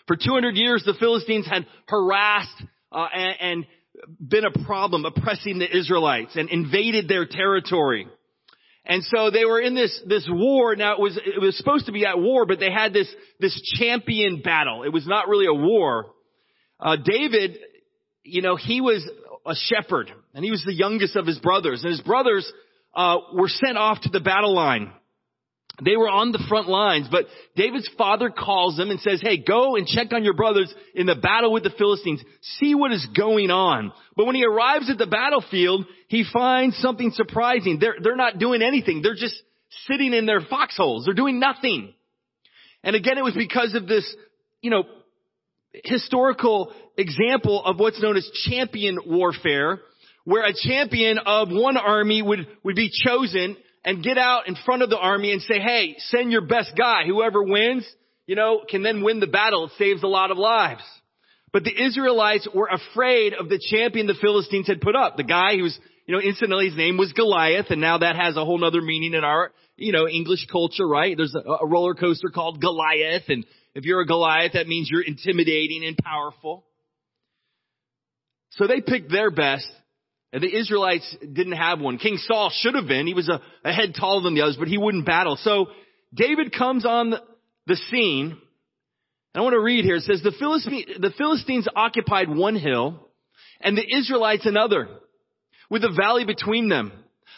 For 0.05 0.15
200 0.15 0.55
years, 0.55 0.83
the 0.85 0.93
Philistines 0.93 1.47
had 1.47 1.65
harassed 1.87 2.63
uh, 2.91 3.07
and, 3.11 3.35
and 3.41 3.65
been 4.19 4.45
a 4.45 4.63
problem 4.63 5.05
oppressing 5.05 5.57
the 5.57 5.75
Israelites 5.75 6.35
and 6.35 6.49
invaded 6.49 7.07
their 7.07 7.25
territory. 7.25 8.05
And 8.87 9.03
so 9.03 9.29
they 9.29 9.43
were 9.43 9.59
in 9.59 9.75
this, 9.75 10.01
this 10.07 10.25
war. 10.29 10.75
Now 10.77 10.93
it 10.93 10.99
was, 10.99 11.17
it 11.17 11.41
was 11.41 11.57
supposed 11.57 11.87
to 11.87 11.91
be 11.91 12.05
at 12.05 12.17
war, 12.17 12.45
but 12.45 12.59
they 12.59 12.71
had 12.71 12.93
this, 12.93 13.13
this 13.39 13.59
champion 13.77 14.41
battle. 14.41 14.83
It 14.83 14.93
was 14.93 15.05
not 15.05 15.27
really 15.27 15.45
a 15.45 15.53
war. 15.53 16.13
Uh, 16.79 16.95
David, 16.95 17.57
you 18.23 18.41
know, 18.41 18.55
he 18.55 18.79
was 18.79 19.07
a 19.45 19.55
shepherd 19.55 20.11
and 20.33 20.45
he 20.45 20.51
was 20.51 20.63
the 20.65 20.73
youngest 20.73 21.17
of 21.17 21.25
his 21.25 21.37
brothers 21.39 21.83
and 21.83 21.91
his 21.91 22.01
brothers, 22.01 22.49
uh, 22.95 23.17
were 23.33 23.49
sent 23.49 23.77
off 23.77 24.01
to 24.01 24.09
the 24.09 24.21
battle 24.21 24.55
line. 24.55 24.91
They 25.83 25.95
were 25.95 26.09
on 26.09 26.31
the 26.31 26.43
front 26.49 26.67
lines, 26.67 27.07
but 27.11 27.25
David's 27.55 27.89
father 27.97 28.31
calls 28.31 28.77
them 28.77 28.89
and 28.89 28.99
says, 28.99 29.21
hey, 29.21 29.37
go 29.37 29.75
and 29.75 29.85
check 29.85 30.11
on 30.11 30.23
your 30.23 30.33
brothers 30.33 30.73
in 30.95 31.05
the 31.05 31.15
battle 31.15 31.53
with 31.53 31.63
the 31.63 31.73
Philistines. 31.77 32.23
See 32.57 32.73
what 32.73 32.91
is 32.91 33.05
going 33.15 33.51
on. 33.51 33.93
But 34.15 34.25
when 34.25 34.35
he 34.35 34.43
arrives 34.43 34.89
at 34.89 34.97
the 34.97 35.05
battlefield, 35.05 35.85
he 36.07 36.25
finds 36.33 36.77
something 36.77 37.11
surprising. 37.11 37.77
They're, 37.79 37.95
they're 38.01 38.15
not 38.15 38.39
doing 38.39 38.63
anything. 38.63 39.03
They're 39.03 39.13
just 39.13 39.35
sitting 39.87 40.13
in 40.13 40.25
their 40.25 40.41
foxholes. 40.41 41.05
They're 41.05 41.13
doing 41.13 41.39
nothing. 41.39 41.93
And 42.83 42.95
again, 42.95 43.19
it 43.19 43.23
was 43.23 43.35
because 43.35 43.75
of 43.75 43.87
this, 43.87 44.15
you 44.61 44.71
know, 44.71 44.83
historical 45.83 46.73
example 46.97 47.63
of 47.63 47.79
what's 47.79 48.01
known 48.01 48.17
as 48.17 48.27
champion 48.49 48.97
warfare, 49.05 49.79
where 50.25 50.43
a 50.43 50.53
champion 50.53 51.19
of 51.19 51.49
one 51.51 51.77
army 51.77 52.23
would, 52.23 52.47
would 52.63 52.75
be 52.75 52.89
chosen 52.91 53.57
and 53.83 54.03
get 54.03 54.17
out 54.17 54.47
in 54.47 54.55
front 54.65 54.81
of 54.81 54.89
the 54.89 54.97
army 54.97 55.31
and 55.31 55.41
say, 55.41 55.59
hey, 55.59 55.95
send 55.99 56.31
your 56.31 56.45
best 56.45 56.71
guy. 56.77 57.03
Whoever 57.05 57.41
wins, 57.43 57.87
you 58.25 58.35
know, 58.35 58.61
can 58.69 58.83
then 58.83 59.03
win 59.03 59.19
the 59.19 59.27
battle. 59.27 59.65
It 59.65 59.71
saves 59.77 60.03
a 60.03 60.07
lot 60.07 60.31
of 60.31 60.37
lives. 60.37 60.83
But 61.53 61.63
the 61.63 61.85
Israelites 61.85 62.47
were 62.53 62.67
afraid 62.67 63.33
of 63.33 63.49
the 63.49 63.59
champion 63.71 64.07
the 64.07 64.13
Philistines 64.21 64.67
had 64.67 64.81
put 64.81 64.95
up. 64.95 65.15
The 65.15 65.23
guy 65.23 65.55
who's, 65.55 65.77
you 66.05 66.15
know, 66.15 66.21
incidentally 66.21 66.67
his 66.67 66.77
name 66.77 66.97
was 66.97 67.13
Goliath, 67.13 67.67
and 67.69 67.81
now 67.81 67.99
that 67.99 68.15
has 68.15 68.35
a 68.35 68.45
whole 68.45 68.63
other 68.63 68.81
meaning 68.81 69.13
in 69.13 69.23
our, 69.23 69.51
you 69.77 69.93
know, 69.93 70.07
English 70.07 70.45
culture, 70.51 70.87
right? 70.87 71.15
There's 71.15 71.35
a, 71.35 71.49
a 71.63 71.65
roller 71.65 71.93
coaster 71.93 72.29
called 72.29 72.59
Goliath, 72.61 73.23
and 73.29 73.45
if 73.73 73.85
you're 73.85 74.01
a 74.01 74.05
Goliath, 74.05 74.53
that 74.53 74.67
means 74.67 74.89
you're 74.91 75.01
intimidating 75.01 75.85
and 75.85 75.97
powerful. 75.97 76.65
So 78.51 78.67
they 78.67 78.81
picked 78.81 79.11
their 79.11 79.31
best, 79.31 79.67
the 80.31 80.55
Israelites 80.55 81.15
didn't 81.21 81.53
have 81.53 81.79
one. 81.79 81.97
King 81.97 82.17
Saul 82.17 82.51
should 82.53 82.75
have 82.75 82.87
been. 82.87 83.07
He 83.07 83.13
was 83.13 83.29
a, 83.29 83.41
a 83.63 83.71
head 83.71 83.95
taller 83.97 84.21
than 84.21 84.35
the 84.35 84.41
others, 84.41 84.57
but 84.57 84.67
he 84.67 84.77
wouldn't 84.77 85.05
battle. 85.05 85.37
So 85.41 85.67
David 86.13 86.53
comes 86.53 86.85
on 86.85 87.11
the, 87.65 87.75
scene. 87.89 88.31
And 88.31 88.39
I 89.35 89.41
want 89.41 89.53
to 89.53 89.61
read 89.61 89.85
here. 89.85 89.95
It 89.95 90.03
says, 90.03 90.21
the, 90.23 90.33
Philistine, 90.37 90.85
the 90.99 91.11
Philistines 91.17 91.67
occupied 91.75 92.29
one 92.29 92.55
hill 92.55 93.07
and 93.61 93.77
the 93.77 93.97
Israelites 93.97 94.45
another 94.45 94.87
with 95.69 95.83
a 95.83 95.93
valley 95.95 96.25
between 96.25 96.69
them. 96.69 96.91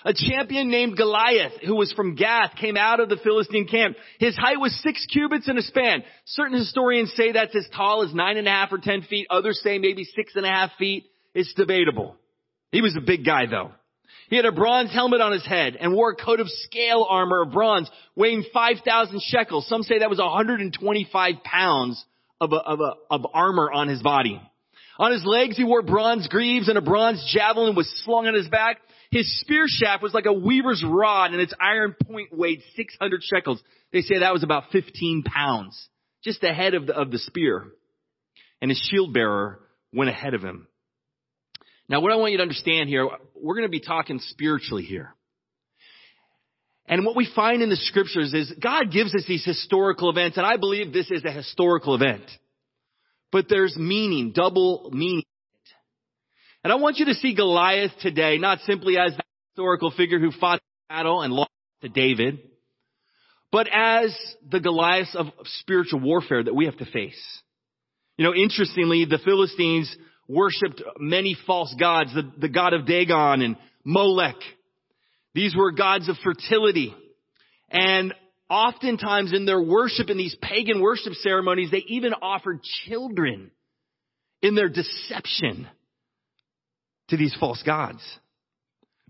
A 0.05 0.13
champion 0.13 0.69
named 0.69 0.95
Goliath, 0.95 1.51
who 1.65 1.75
was 1.75 1.91
from 1.91 2.15
Gath, 2.15 2.55
came 2.55 2.77
out 2.77 3.01
of 3.01 3.09
the 3.09 3.17
Philistine 3.17 3.67
camp. 3.67 3.97
His 4.17 4.35
height 4.37 4.59
was 4.59 4.73
six 4.81 5.05
cubits 5.11 5.47
and 5.49 5.59
a 5.59 5.61
span. 5.61 6.03
Certain 6.25 6.57
historians 6.57 7.11
say 7.17 7.33
that's 7.33 7.55
as 7.55 7.67
tall 7.75 8.03
as 8.03 8.13
nine 8.13 8.37
and 8.37 8.47
a 8.47 8.51
half 8.51 8.71
or 8.71 8.77
ten 8.77 9.01
feet. 9.01 9.27
Others 9.29 9.59
say 9.61 9.77
maybe 9.77 10.05
six 10.05 10.33
and 10.35 10.45
a 10.45 10.49
half 10.49 10.71
feet. 10.79 11.05
It's 11.33 11.53
debatable. 11.53 12.15
He 12.71 12.81
was 12.81 12.95
a 12.95 13.01
big 13.01 13.25
guy 13.25 13.45
though. 13.45 13.71
He 14.29 14.35
had 14.35 14.45
a 14.45 14.51
bronze 14.51 14.91
helmet 14.91 15.21
on 15.21 15.31
his 15.31 15.45
head 15.45 15.75
and 15.75 15.93
wore 15.93 16.11
a 16.11 16.15
coat 16.15 16.39
of 16.39 16.47
scale 16.49 17.05
armor 17.09 17.41
of 17.41 17.51
bronze 17.51 17.89
weighing 18.15 18.43
5,000 18.53 19.21
shekels. 19.23 19.67
Some 19.67 19.81
say 19.81 19.99
that 19.99 20.09
was 20.09 20.19
125 20.19 21.43
pounds 21.43 22.05
of, 22.39 22.53
a, 22.53 22.57
of, 22.57 22.79
a, 22.79 22.91
of 23.09 23.25
armor 23.33 23.71
on 23.71 23.87
his 23.87 24.03
body. 24.03 24.39
On 24.99 25.11
his 25.11 25.25
legs 25.25 25.57
he 25.57 25.63
wore 25.63 25.81
bronze 25.81 26.27
greaves 26.27 26.67
and 26.67 26.77
a 26.77 26.81
bronze 26.81 27.23
javelin 27.33 27.75
was 27.75 27.91
slung 28.05 28.27
on 28.27 28.35
his 28.35 28.47
back. 28.47 28.77
His 29.09 29.39
spear 29.41 29.65
shaft 29.67 30.03
was 30.03 30.13
like 30.13 30.27
a 30.27 30.33
weaver's 30.33 30.83
rod 30.85 31.31
and 31.31 31.41
its 31.41 31.53
iron 31.59 31.95
point 32.05 32.29
weighed 32.31 32.61
600 32.75 33.23
shekels. 33.23 33.61
They 33.91 34.01
say 34.01 34.19
that 34.19 34.33
was 34.33 34.43
about 34.43 34.65
15 34.71 35.23
pounds. 35.23 35.89
Just 36.23 36.41
the 36.41 36.53
head 36.53 36.75
of 36.75 36.85
the, 36.85 36.95
of 36.95 37.09
the 37.09 37.17
spear. 37.17 37.65
And 38.61 38.69
his 38.69 38.79
shield 38.91 39.13
bearer 39.13 39.59
went 39.91 40.11
ahead 40.11 40.35
of 40.35 40.43
him. 40.43 40.67
Now, 41.89 42.01
what 42.01 42.11
I 42.11 42.17
want 42.17 42.31
you 42.31 42.37
to 42.37 42.43
understand 42.43 42.87
here, 42.87 43.09
we're 43.35 43.55
going 43.55 43.67
to 43.67 43.69
be 43.69 43.79
talking 43.79 44.19
spiritually 44.29 44.83
here. 44.83 45.13
And 46.87 47.03
what 47.03 47.15
we 47.15 47.27
find 47.35 47.61
in 47.61 47.69
the 47.69 47.75
scriptures 47.75 48.33
is 48.33 48.51
God 48.61 48.91
gives 48.91 49.13
us 49.15 49.23
these 49.27 49.43
historical 49.43 50.09
events, 50.09 50.37
and 50.37 50.45
I 50.45 50.57
believe 50.57 50.93
this 50.93 51.09
is 51.09 51.25
a 51.25 51.31
historical 51.31 51.95
event. 51.95 52.23
But 53.31 53.45
there's 53.49 53.75
meaning, 53.75 54.31
double 54.33 54.89
meaning. 54.93 55.23
And 56.63 56.71
I 56.73 56.75
want 56.75 56.97
you 56.97 57.05
to 57.05 57.13
see 57.15 57.35
Goliath 57.35 57.91
today, 58.01 58.37
not 58.37 58.59
simply 58.61 58.97
as 58.97 59.15
the 59.15 59.23
historical 59.51 59.91
figure 59.91 60.19
who 60.19 60.31
fought 60.31 60.59
the 60.59 60.93
battle 60.93 61.21
and 61.21 61.33
lost 61.33 61.51
to 61.81 61.89
David, 61.89 62.39
but 63.51 63.67
as 63.71 64.15
the 64.47 64.59
Goliath 64.59 65.15
of 65.15 65.27
spiritual 65.61 66.01
warfare 66.01 66.43
that 66.43 66.55
we 66.55 66.65
have 66.65 66.77
to 66.77 66.85
face. 66.85 67.21
You 68.17 68.25
know, 68.25 68.33
interestingly, 68.35 69.05
the 69.05 69.19
Philistines 69.23 69.95
worshipped 70.29 70.81
many 70.99 71.35
false 71.45 71.75
gods, 71.77 72.13
the, 72.13 72.31
the 72.37 72.47
god 72.47 72.73
of 72.73 72.85
Dagon 72.85 73.41
and 73.41 73.57
Molech. 73.83 74.35
These 75.33 75.55
were 75.55 75.71
gods 75.71 76.07
of 76.07 76.15
fertility. 76.23 76.95
And 77.69 78.13
oftentimes 78.49 79.33
in 79.33 79.45
their 79.45 79.61
worship, 79.61 80.09
in 80.09 80.17
these 80.17 80.35
pagan 80.41 80.81
worship 80.81 81.13
ceremonies, 81.13 81.71
they 81.71 81.83
even 81.87 82.13
offered 82.13 82.61
children 82.85 83.51
in 84.41 84.55
their 84.55 84.69
deception 84.69 85.67
to 87.09 87.17
these 87.17 87.35
false 87.39 87.61
gods. 87.63 88.01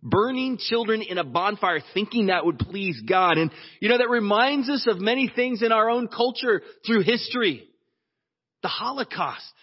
Burning 0.02 0.58
children 0.58 1.02
in 1.02 1.18
a 1.18 1.26
bonfire 1.26 1.82
thinking 1.94 2.28
that 2.28 2.46
would 2.46 2.58
please 2.58 3.02
God. 3.08 3.38
And 3.38 3.52
you 3.82 3.90
know, 3.90 3.98
that 3.98 4.10
reminds 4.10 4.70
us 4.70 4.88
of 4.90 5.00
many 5.00 5.30
things 5.34 5.62
in 5.62 5.74
our 5.74 5.90
own 5.90 6.08
culture 6.08 6.62
through 6.86 7.04
history. 7.04 7.66
The 8.62 8.70
Holocaust. 8.70 9.54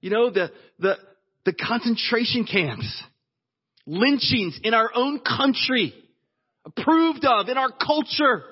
You 0.00 0.10
know, 0.10 0.30
the, 0.30 0.50
the, 0.78 0.96
the 1.44 1.52
concentration 1.52 2.44
camps. 2.44 3.02
lynchings 3.88 4.60
in 4.62 4.74
our 4.74 4.90
own 4.94 5.20
country, 5.20 5.94
approved 6.64 7.24
of 7.24 7.48
in 7.48 7.56
our 7.56 7.72
culture. 7.72 8.44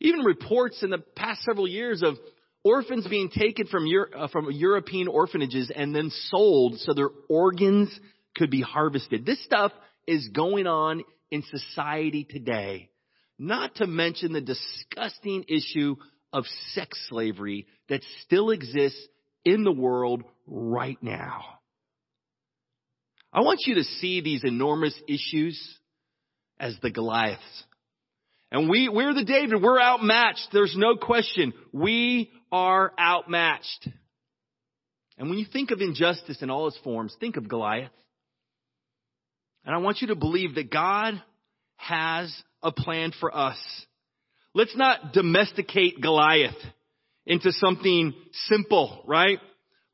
Even 0.00 0.20
reports 0.20 0.82
in 0.82 0.90
the 0.90 0.98
past 1.16 1.42
several 1.42 1.66
years 1.66 2.02
of 2.02 2.14
orphans 2.62 3.06
being 3.08 3.30
taken 3.30 3.66
from, 3.66 3.86
Euro- 3.86 4.10
uh, 4.14 4.28
from 4.28 4.50
European 4.52 5.08
orphanages 5.08 5.72
and 5.74 5.94
then 5.94 6.10
sold 6.28 6.78
so 6.78 6.94
their 6.94 7.10
organs 7.28 7.90
could 8.36 8.50
be 8.50 8.62
harvested. 8.62 9.26
This 9.26 9.42
stuff 9.44 9.72
is 10.06 10.28
going 10.28 10.68
on 10.68 11.02
in 11.30 11.42
society 11.42 12.24
today. 12.28 12.90
Not 13.38 13.74
to 13.76 13.86
mention 13.86 14.32
the 14.32 14.40
disgusting 14.40 15.44
issue 15.48 15.96
of 16.32 16.44
sex 16.74 16.98
slavery 17.08 17.66
that 17.88 18.02
still 18.24 18.50
exists 18.50 19.04
in 19.44 19.64
the 19.64 19.72
world 19.72 20.22
right 20.46 20.98
now. 21.02 21.44
I 23.32 23.40
want 23.40 23.60
you 23.66 23.76
to 23.76 23.84
see 23.84 24.20
these 24.20 24.44
enormous 24.44 24.98
issues 25.06 25.58
as 26.58 26.76
the 26.82 26.90
Goliaths. 26.90 27.64
And 28.50 28.68
we, 28.68 28.88
we're 28.88 29.12
the 29.12 29.24
David. 29.24 29.62
We're 29.62 29.80
outmatched. 29.80 30.48
There's 30.52 30.74
no 30.76 30.96
question. 30.96 31.52
We 31.72 32.30
are 32.50 32.92
outmatched. 32.98 33.88
And 35.18 35.28
when 35.28 35.38
you 35.38 35.46
think 35.52 35.70
of 35.70 35.80
injustice 35.80 36.40
in 36.40 36.48
all 36.48 36.68
its 36.68 36.78
forms, 36.78 37.14
think 37.20 37.36
of 37.36 37.48
Goliath. 37.48 37.90
And 39.64 39.74
I 39.74 39.78
want 39.78 40.00
you 40.00 40.08
to 40.08 40.14
believe 40.14 40.54
that 40.54 40.70
God 40.70 41.22
has 41.76 42.34
a 42.62 42.72
plan 42.72 43.12
for 43.20 43.34
us. 43.36 43.58
Let's 44.54 44.76
not 44.76 45.12
domesticate 45.12 46.00
Goliath 46.00 46.56
into 47.28 47.52
something 47.52 48.14
simple, 48.46 49.04
right? 49.06 49.38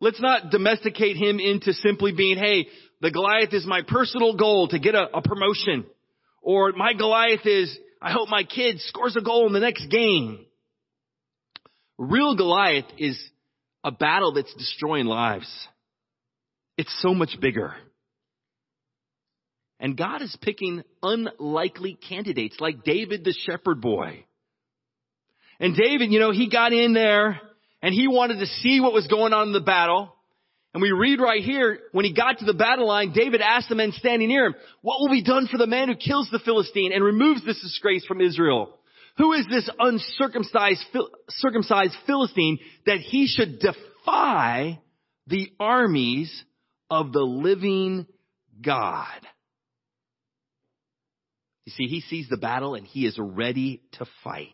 Let's 0.00 0.20
not 0.20 0.50
domesticate 0.50 1.16
him 1.16 1.40
into 1.40 1.74
simply 1.74 2.12
being, 2.12 2.38
hey, 2.38 2.68
the 3.00 3.10
Goliath 3.10 3.52
is 3.52 3.66
my 3.66 3.82
personal 3.86 4.36
goal 4.36 4.68
to 4.68 4.78
get 4.78 4.94
a, 4.94 5.08
a 5.12 5.20
promotion. 5.20 5.84
Or 6.40 6.72
my 6.72 6.94
Goliath 6.94 7.44
is, 7.44 7.76
I 8.00 8.12
hope 8.12 8.28
my 8.28 8.44
kid 8.44 8.80
scores 8.80 9.16
a 9.16 9.20
goal 9.20 9.46
in 9.48 9.52
the 9.52 9.60
next 9.60 9.88
game. 9.90 10.46
Real 11.98 12.36
Goliath 12.36 12.86
is 12.98 13.18
a 13.82 13.90
battle 13.90 14.32
that's 14.32 14.54
destroying 14.54 15.06
lives. 15.06 15.50
It's 16.78 16.94
so 17.02 17.14
much 17.14 17.36
bigger. 17.40 17.74
And 19.80 19.96
God 19.96 20.22
is 20.22 20.36
picking 20.40 20.84
unlikely 21.02 21.98
candidates 22.08 22.56
like 22.60 22.84
David 22.84 23.24
the 23.24 23.34
shepherd 23.46 23.80
boy. 23.80 24.24
And 25.60 25.76
David, 25.76 26.10
you 26.10 26.20
know, 26.20 26.32
he 26.32 26.48
got 26.48 26.72
in 26.72 26.92
there 26.94 27.40
and 27.82 27.94
he 27.94 28.08
wanted 28.08 28.40
to 28.40 28.46
see 28.46 28.80
what 28.80 28.92
was 28.92 29.06
going 29.06 29.32
on 29.32 29.48
in 29.48 29.52
the 29.52 29.60
battle. 29.60 30.14
And 30.72 30.82
we 30.82 30.90
read 30.90 31.20
right 31.20 31.42
here, 31.42 31.78
when 31.92 32.04
he 32.04 32.12
got 32.12 32.38
to 32.38 32.44
the 32.44 32.54
battle 32.54 32.88
line, 32.88 33.12
David 33.12 33.40
asked 33.40 33.68
the 33.68 33.76
men 33.76 33.92
standing 33.92 34.28
near 34.28 34.46
him, 34.46 34.54
what 34.82 34.98
will 35.00 35.10
be 35.10 35.22
done 35.22 35.46
for 35.46 35.56
the 35.56 35.68
man 35.68 35.88
who 35.88 35.94
kills 35.94 36.28
the 36.32 36.40
Philistine 36.40 36.92
and 36.92 37.04
removes 37.04 37.44
this 37.44 37.60
disgrace 37.60 38.04
from 38.06 38.20
Israel? 38.20 38.76
Who 39.16 39.32
is 39.34 39.46
this 39.48 39.70
uncircumcised 39.78 40.84
circumcised 41.28 41.94
Philistine 42.06 42.58
that 42.86 42.98
he 42.98 43.28
should 43.28 43.60
defy 43.60 44.80
the 45.28 45.52
armies 45.60 46.44
of 46.90 47.12
the 47.12 47.22
living 47.22 48.06
God? 48.60 49.06
You 51.64 51.72
see, 51.76 51.86
he 51.86 52.00
sees 52.00 52.28
the 52.28 52.36
battle 52.36 52.74
and 52.74 52.84
he 52.84 53.06
is 53.06 53.16
ready 53.16 53.82
to 53.92 54.06
fight. 54.24 54.50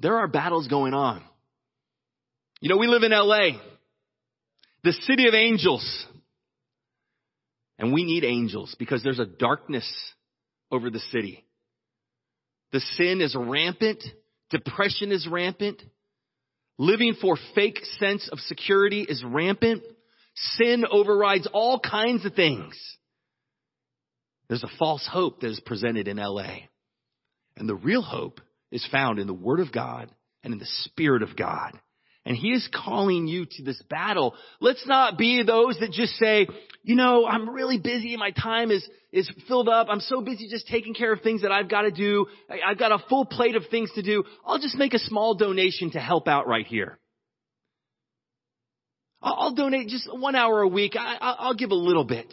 There 0.00 0.16
are 0.16 0.28
battles 0.28 0.68
going 0.68 0.94
on. 0.94 1.22
You 2.60 2.70
know, 2.70 2.76
we 2.76 2.86
live 2.86 3.02
in 3.02 3.12
LA, 3.12 3.58
the 4.82 4.92
city 4.92 5.28
of 5.28 5.34
angels. 5.34 6.06
And 7.78 7.92
we 7.92 8.04
need 8.04 8.24
angels 8.24 8.74
because 8.78 9.02
there's 9.02 9.18
a 9.18 9.26
darkness 9.26 9.86
over 10.70 10.88
the 10.90 11.00
city. 11.12 11.44
The 12.72 12.80
sin 12.80 13.20
is 13.20 13.34
rampant. 13.38 14.02
Depression 14.50 15.12
is 15.12 15.28
rampant. 15.30 15.82
Living 16.78 17.14
for 17.20 17.36
fake 17.54 17.80
sense 17.98 18.28
of 18.32 18.38
security 18.40 19.02
is 19.06 19.22
rampant. 19.24 19.82
Sin 20.56 20.84
overrides 20.90 21.46
all 21.52 21.80
kinds 21.80 22.24
of 22.24 22.34
things. 22.34 22.76
There's 24.48 24.64
a 24.64 24.78
false 24.78 25.06
hope 25.10 25.40
that 25.40 25.50
is 25.50 25.60
presented 25.60 26.08
in 26.08 26.18
LA. 26.18 26.60
And 27.56 27.68
the 27.68 27.74
real 27.74 28.02
hope 28.02 28.40
is 28.70 28.86
found 28.90 29.18
in 29.18 29.26
the 29.26 29.34
Word 29.34 29.60
of 29.60 29.72
God 29.72 30.10
and 30.42 30.52
in 30.52 30.58
the 30.58 30.66
Spirit 30.84 31.22
of 31.22 31.36
God. 31.36 31.72
And 32.24 32.36
He 32.36 32.48
is 32.48 32.68
calling 32.74 33.28
you 33.28 33.46
to 33.46 33.62
this 33.62 33.80
battle. 33.88 34.34
Let's 34.60 34.84
not 34.86 35.16
be 35.16 35.42
those 35.44 35.78
that 35.78 35.92
just 35.92 36.14
say, 36.14 36.48
you 36.82 36.96
know, 36.96 37.24
I'm 37.26 37.48
really 37.48 37.78
busy. 37.78 38.16
My 38.16 38.32
time 38.32 38.70
is, 38.70 38.86
is 39.12 39.30
filled 39.46 39.68
up. 39.68 39.86
I'm 39.88 40.00
so 40.00 40.20
busy 40.20 40.48
just 40.48 40.66
taking 40.66 40.94
care 40.94 41.12
of 41.12 41.20
things 41.20 41.42
that 41.42 41.52
I've 41.52 41.68
got 41.68 41.82
to 41.82 41.92
do. 41.92 42.26
I, 42.50 42.70
have 42.70 42.78
got 42.78 42.92
a 42.92 42.98
full 43.08 43.24
plate 43.24 43.54
of 43.54 43.64
things 43.70 43.90
to 43.94 44.02
do. 44.02 44.24
I'll 44.44 44.58
just 44.58 44.76
make 44.76 44.92
a 44.92 44.98
small 44.98 45.34
donation 45.34 45.92
to 45.92 46.00
help 46.00 46.26
out 46.26 46.48
right 46.48 46.66
here. 46.66 46.98
I'll, 49.22 49.34
I'll 49.34 49.54
donate 49.54 49.88
just 49.88 50.08
one 50.12 50.34
hour 50.34 50.62
a 50.62 50.68
week. 50.68 50.94
i'll 50.98 51.36
I'll 51.38 51.54
give 51.54 51.70
a 51.70 51.76
little 51.76 52.04
bit. 52.04 52.32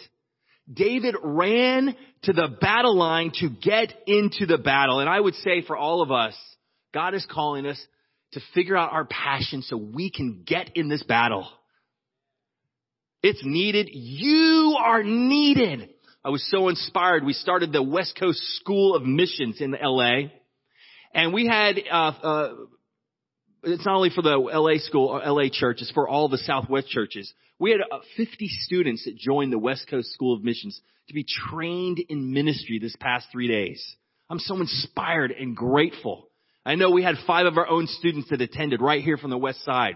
David 0.72 1.16
ran 1.22 1.96
to 2.24 2.34
the 2.34 2.48
battle 2.62 2.98
line 2.98 3.32
to 3.36 3.50
get 3.50 3.94
into 4.08 4.46
the 4.46 4.58
battle. 4.58 5.00
And 5.00 5.10
I 5.10 5.20
would 5.20 5.36
say 5.36 5.62
for 5.62 5.76
all 5.76 6.02
of 6.02 6.12
us, 6.12 6.36
God 6.94 7.14
is 7.14 7.26
calling 7.30 7.66
us 7.66 7.84
to 8.34 8.42
figure 8.54 8.78
out 8.78 8.94
our 8.94 9.06
passion 9.06 9.62
so 9.62 9.78
we 9.78 10.10
can 10.10 10.44
get 10.46 10.76
in 10.76 10.90
this 10.90 11.04
battle. 11.04 11.48
It's 13.22 13.42
needed. 13.44 13.90
You 13.92 14.78
are 14.80 15.04
needed. 15.04 15.90
I 16.26 16.30
was 16.30 16.46
so 16.50 16.70
inspired. 16.70 17.26
We 17.26 17.34
started 17.34 17.72
the 17.72 17.84
West 17.84 18.18
Coast 18.20 18.40
School 18.60 18.96
of 18.96 19.04
Missions 19.04 19.60
in 19.60 19.76
LA. 19.80 20.30
And 21.14 21.34
we 21.34 21.46
had, 21.48 21.76
uh, 21.90 21.94
uh, 21.94 22.54
it's 23.64 23.86
not 23.86 23.96
only 23.96 24.10
for 24.10 24.22
the 24.22 24.38
LA 24.38 24.78
school 24.78 25.08
or 25.08 25.22
LA 25.26 25.50
church, 25.52 25.78
it's 25.82 25.92
for 25.92 26.08
all 26.08 26.30
the 26.30 26.38
Southwest 26.38 26.90
churches. 26.90 27.32
We 27.60 27.72
had 27.72 27.82
uh, 27.82 28.00
50 28.18 28.48
students 28.48 29.06
that 29.06 29.18
joined 29.18 29.54
the 29.54 29.60
West 29.60 29.88
Coast 29.90 30.12
School 30.14 30.36
of 30.36 30.44
Missions 30.44 30.80
to 31.08 31.14
be 31.14 31.26
trained 31.26 32.00
in 32.00 32.34
ministry 32.34 32.80
this 32.80 32.96
past 33.00 33.28
three 33.32 33.48
days. 33.48 33.84
I'm 34.30 34.40
so 34.40 34.56
inspired 34.58 35.32
and 35.32 35.56
grateful. 35.56 36.30
I 36.66 36.76
know 36.76 36.92
we 36.92 37.04
had 37.04 37.16
five 37.28 37.46
of 37.46 37.58
our 37.58 37.68
own 37.68 37.88
students 37.88 38.30
that 38.30 38.42
attended 38.42 38.82
right 38.82 39.04
here 39.04 39.18
from 39.18 39.30
the 39.30 39.38
West 39.38 39.64
Side. 39.64 39.96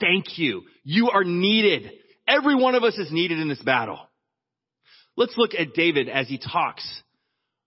Thank 0.00 0.38
you. 0.38 0.62
You 0.84 1.10
are 1.10 1.24
needed. 1.24 1.90
Every 2.26 2.54
one 2.54 2.74
of 2.74 2.82
us 2.82 2.98
is 2.98 3.10
needed 3.10 3.38
in 3.38 3.48
this 3.48 3.62
battle. 3.62 3.98
Let's 5.16 5.36
look 5.36 5.52
at 5.58 5.74
David 5.74 6.08
as 6.08 6.28
he 6.28 6.38
talks 6.38 6.86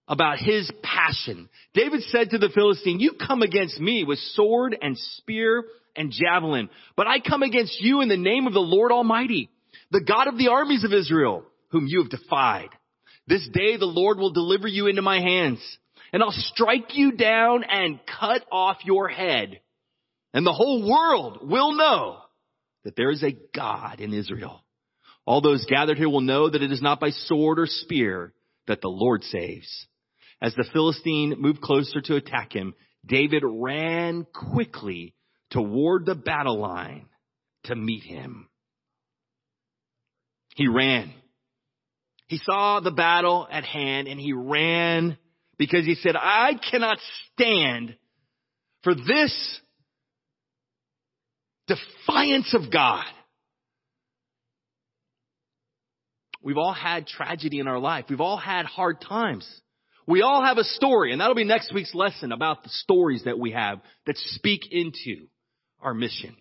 about 0.07 0.37
his 0.37 0.71
passion. 0.83 1.49
David 1.73 2.01
said 2.03 2.29
to 2.31 2.37
the 2.37 2.49
Philistine, 2.53 2.99
you 2.99 3.13
come 3.13 3.41
against 3.41 3.79
me 3.79 4.03
with 4.03 4.19
sword 4.19 4.77
and 4.79 4.97
spear 4.97 5.63
and 5.95 6.11
javelin. 6.11 6.69
But 6.95 7.07
I 7.07 7.19
come 7.19 7.43
against 7.43 7.81
you 7.81 8.01
in 8.01 8.09
the 8.09 8.17
name 8.17 8.47
of 8.47 8.53
the 8.53 8.59
Lord 8.59 8.91
Almighty, 8.91 9.49
the 9.91 10.03
God 10.03 10.27
of 10.27 10.37
the 10.37 10.49
armies 10.49 10.83
of 10.83 10.93
Israel, 10.93 11.43
whom 11.69 11.87
you 11.87 12.01
have 12.01 12.11
defied. 12.11 12.69
This 13.27 13.47
day 13.51 13.77
the 13.77 13.85
Lord 13.85 14.19
will 14.19 14.31
deliver 14.31 14.67
you 14.67 14.87
into 14.87 15.01
my 15.01 15.19
hands, 15.19 15.59
and 16.13 16.21
I'll 16.21 16.31
strike 16.31 16.95
you 16.95 17.13
down 17.13 17.63
and 17.63 17.99
cut 18.19 18.43
off 18.51 18.77
your 18.83 19.07
head. 19.07 19.59
And 20.33 20.45
the 20.45 20.53
whole 20.53 20.87
world 20.87 21.49
will 21.49 21.71
know 21.71 22.17
that 22.83 22.95
there 22.95 23.09
is 23.09 23.23
a 23.23 23.35
God 23.55 23.99
in 23.99 24.13
Israel. 24.13 24.61
All 25.25 25.41
those 25.41 25.65
gathered 25.65 25.97
here 25.97 26.09
will 26.09 26.21
know 26.21 26.49
that 26.49 26.61
it 26.61 26.71
is 26.71 26.83
not 26.83 26.99
by 26.99 27.09
sword 27.09 27.57
or 27.57 27.65
spear 27.65 28.31
that 28.67 28.81
the 28.81 28.89
Lord 28.89 29.23
saves. 29.23 29.87
As 30.45 30.53
the 30.53 30.69
Philistine 30.71 31.37
moved 31.39 31.59
closer 31.59 32.01
to 32.01 32.17
attack 32.17 32.53
him, 32.53 32.75
David 33.03 33.41
ran 33.43 34.27
quickly 34.31 35.15
toward 35.49 36.05
the 36.05 36.13
battle 36.13 36.59
line 36.59 37.07
to 37.63 37.75
meet 37.75 38.03
him. 38.03 38.47
He 40.55 40.67
ran. 40.67 41.11
He 42.27 42.37
saw 42.37 42.79
the 42.79 42.91
battle 42.91 43.47
at 43.51 43.63
hand 43.63 44.07
and 44.07 44.19
he 44.19 44.33
ran 44.33 45.17
because 45.57 45.83
he 45.83 45.95
said, 45.95 46.15
I 46.15 46.51
cannot 46.69 46.99
stand 47.33 47.95
for 48.83 48.93
this 48.93 49.61
defiance 51.65 52.53
of 52.53 52.71
God. 52.71 53.05
We've 56.43 56.59
all 56.59 56.73
had 56.73 57.07
tragedy 57.07 57.57
in 57.57 57.67
our 57.67 57.79
life. 57.79 58.05
We've 58.11 58.21
all 58.21 58.37
had 58.37 58.67
hard 58.67 59.01
times. 59.01 59.49
We 60.07 60.21
all 60.21 60.43
have 60.43 60.57
a 60.57 60.63
story, 60.63 61.11
and 61.11 61.19
that'll 61.19 61.35
be 61.35 61.43
next 61.43 61.73
week's 61.73 61.95
lesson 61.95 62.31
about 62.31 62.63
the 62.63 62.69
stories 62.69 63.23
that 63.25 63.39
we 63.39 63.51
have 63.51 63.79
that 64.05 64.17
speak 64.17 64.61
into 64.71 65.27
our 65.81 65.93
mission. 65.93 66.35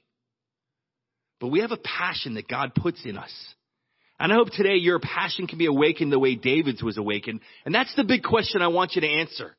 But 1.40 1.48
we 1.48 1.60
have 1.60 1.72
a 1.72 1.78
passion 1.78 2.34
that 2.34 2.48
God 2.48 2.74
puts 2.74 3.04
in 3.04 3.16
us. 3.16 3.32
And 4.20 4.32
I 4.32 4.36
hope 4.36 4.50
today 4.50 4.76
your 4.76 5.00
passion 5.00 5.46
can 5.46 5.58
be 5.58 5.66
awakened 5.66 6.12
the 6.12 6.18
way 6.18 6.34
David's 6.34 6.82
was 6.82 6.98
awakened. 6.98 7.40
And 7.64 7.74
that's 7.74 7.94
the 7.96 8.04
big 8.04 8.22
question 8.22 8.62
I 8.62 8.68
want 8.68 8.94
you 8.94 9.00
to 9.00 9.08
answer. 9.08 9.56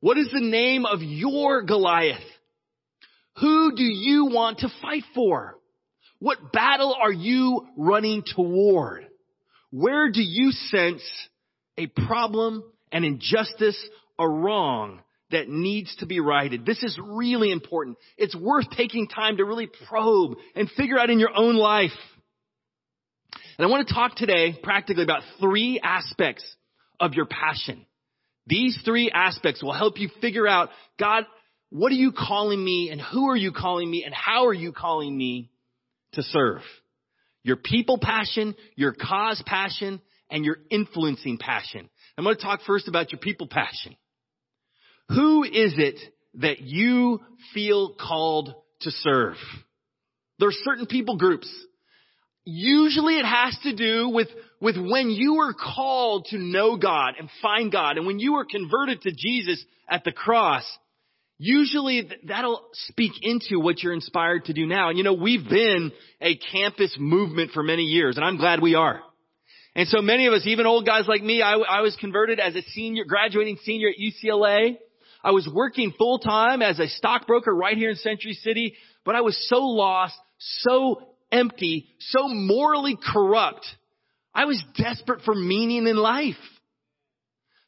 What 0.00 0.18
is 0.18 0.30
the 0.32 0.40
name 0.40 0.84
of 0.84 1.00
your 1.02 1.62
Goliath? 1.62 2.18
Who 3.40 3.74
do 3.74 3.84
you 3.84 4.26
want 4.26 4.58
to 4.58 4.68
fight 4.82 5.04
for? 5.14 5.56
What 6.18 6.52
battle 6.52 6.96
are 7.00 7.12
you 7.12 7.66
running 7.76 8.24
toward? 8.34 9.06
Where 9.70 10.10
do 10.10 10.22
you 10.22 10.50
sense 10.50 11.02
a 11.76 11.86
problem, 11.86 12.64
an 12.92 13.04
injustice, 13.04 13.78
a 14.18 14.28
wrong 14.28 15.00
that 15.30 15.48
needs 15.48 15.94
to 15.96 16.06
be 16.06 16.20
righted? 16.20 16.64
This 16.64 16.82
is 16.82 16.98
really 17.02 17.52
important. 17.52 17.98
It's 18.16 18.36
worth 18.36 18.70
taking 18.70 19.08
time 19.08 19.36
to 19.38 19.44
really 19.44 19.68
probe 19.88 20.38
and 20.54 20.70
figure 20.70 20.98
out 20.98 21.10
in 21.10 21.18
your 21.18 21.36
own 21.36 21.56
life. 21.56 21.90
And 23.58 23.66
I 23.66 23.70
want 23.70 23.88
to 23.88 23.94
talk 23.94 24.14
today 24.14 24.56
practically 24.62 25.02
about 25.02 25.22
three 25.40 25.80
aspects 25.82 26.44
of 27.00 27.14
your 27.14 27.26
passion. 27.26 27.84
These 28.46 28.80
three 28.84 29.10
aspects 29.12 29.62
will 29.62 29.72
help 29.72 29.98
you 29.98 30.08
figure 30.20 30.48
out, 30.48 30.70
God, 30.98 31.24
what 31.70 31.92
are 31.92 31.96
you 31.96 32.12
calling 32.12 32.64
me 32.64 32.88
and 32.90 33.00
who 33.00 33.28
are 33.28 33.36
you 33.36 33.52
calling 33.52 33.90
me 33.90 34.04
and 34.04 34.14
how 34.14 34.46
are 34.46 34.54
you 34.54 34.72
calling 34.72 35.16
me 35.16 35.50
to 36.12 36.22
serve? 36.22 36.62
Your 37.42 37.56
people 37.56 37.98
passion, 38.00 38.54
your 38.74 38.92
cause 38.92 39.42
passion, 39.44 40.00
and 40.30 40.44
your 40.44 40.56
influencing 40.70 41.38
passion. 41.38 41.90
I'm 42.18 42.24
going 42.24 42.36
to 42.36 42.42
talk 42.42 42.60
first 42.66 42.88
about 42.88 43.12
your 43.12 43.20
people 43.20 43.46
passion. 43.46 43.96
Who 45.10 45.44
is 45.44 45.74
it 45.78 45.98
that 46.34 46.60
you 46.60 47.20
feel 47.54 47.94
called 47.94 48.54
to 48.80 48.90
serve? 48.90 49.36
There 50.38 50.48
are 50.48 50.64
certain 50.64 50.86
people 50.86 51.16
groups. 51.16 51.48
Usually 52.44 53.18
it 53.18 53.24
has 53.24 53.56
to 53.62 53.74
do 53.74 54.08
with, 54.08 54.28
with 54.60 54.76
when 54.76 55.10
you 55.10 55.36
were 55.36 55.54
called 55.54 56.26
to 56.30 56.38
know 56.38 56.76
God 56.76 57.14
and 57.18 57.30
find 57.40 57.70
God 57.70 57.96
and 57.96 58.06
when 58.06 58.18
you 58.18 58.34
were 58.34 58.44
converted 58.44 59.02
to 59.02 59.12
Jesus 59.12 59.64
at 59.88 60.04
the 60.04 60.12
cross 60.12 60.64
usually 61.38 62.10
that'll 62.26 62.66
speak 62.72 63.12
into 63.22 63.60
what 63.60 63.82
you're 63.82 63.92
inspired 63.92 64.46
to 64.46 64.52
do 64.52 64.66
now. 64.66 64.88
And 64.88 64.98
you 64.98 65.04
know, 65.04 65.14
we've 65.14 65.48
been 65.48 65.92
a 66.20 66.36
campus 66.36 66.96
movement 66.98 67.52
for 67.52 67.62
many 67.62 67.84
years, 67.84 68.16
and 68.16 68.24
I'm 68.24 68.36
glad 68.36 68.60
we 68.60 68.74
are. 68.74 69.00
And 69.78 69.86
so 69.86 70.02
many 70.02 70.26
of 70.26 70.32
us, 70.32 70.42
even 70.44 70.66
old 70.66 70.84
guys 70.84 71.04
like 71.06 71.22
me, 71.22 71.40
I, 71.40 71.52
I 71.52 71.82
was 71.82 71.94
converted 72.00 72.40
as 72.40 72.56
a 72.56 72.62
senior, 72.62 73.04
graduating 73.04 73.58
senior 73.62 73.90
at 73.90 73.94
UCLA. 73.94 74.76
I 75.22 75.30
was 75.30 75.48
working 75.54 75.94
full 75.96 76.18
time 76.18 76.62
as 76.62 76.80
a 76.80 76.88
stockbroker 76.88 77.54
right 77.54 77.76
here 77.76 77.90
in 77.90 77.94
Century 77.94 78.32
City, 78.32 78.74
but 79.04 79.14
I 79.14 79.20
was 79.20 79.38
so 79.48 79.58
lost, 79.58 80.16
so 80.40 81.14
empty, 81.30 81.86
so 82.00 82.26
morally 82.26 82.98
corrupt. 83.00 83.64
I 84.34 84.46
was 84.46 84.60
desperate 84.74 85.22
for 85.22 85.36
meaning 85.36 85.86
in 85.86 85.96
life. 85.96 86.34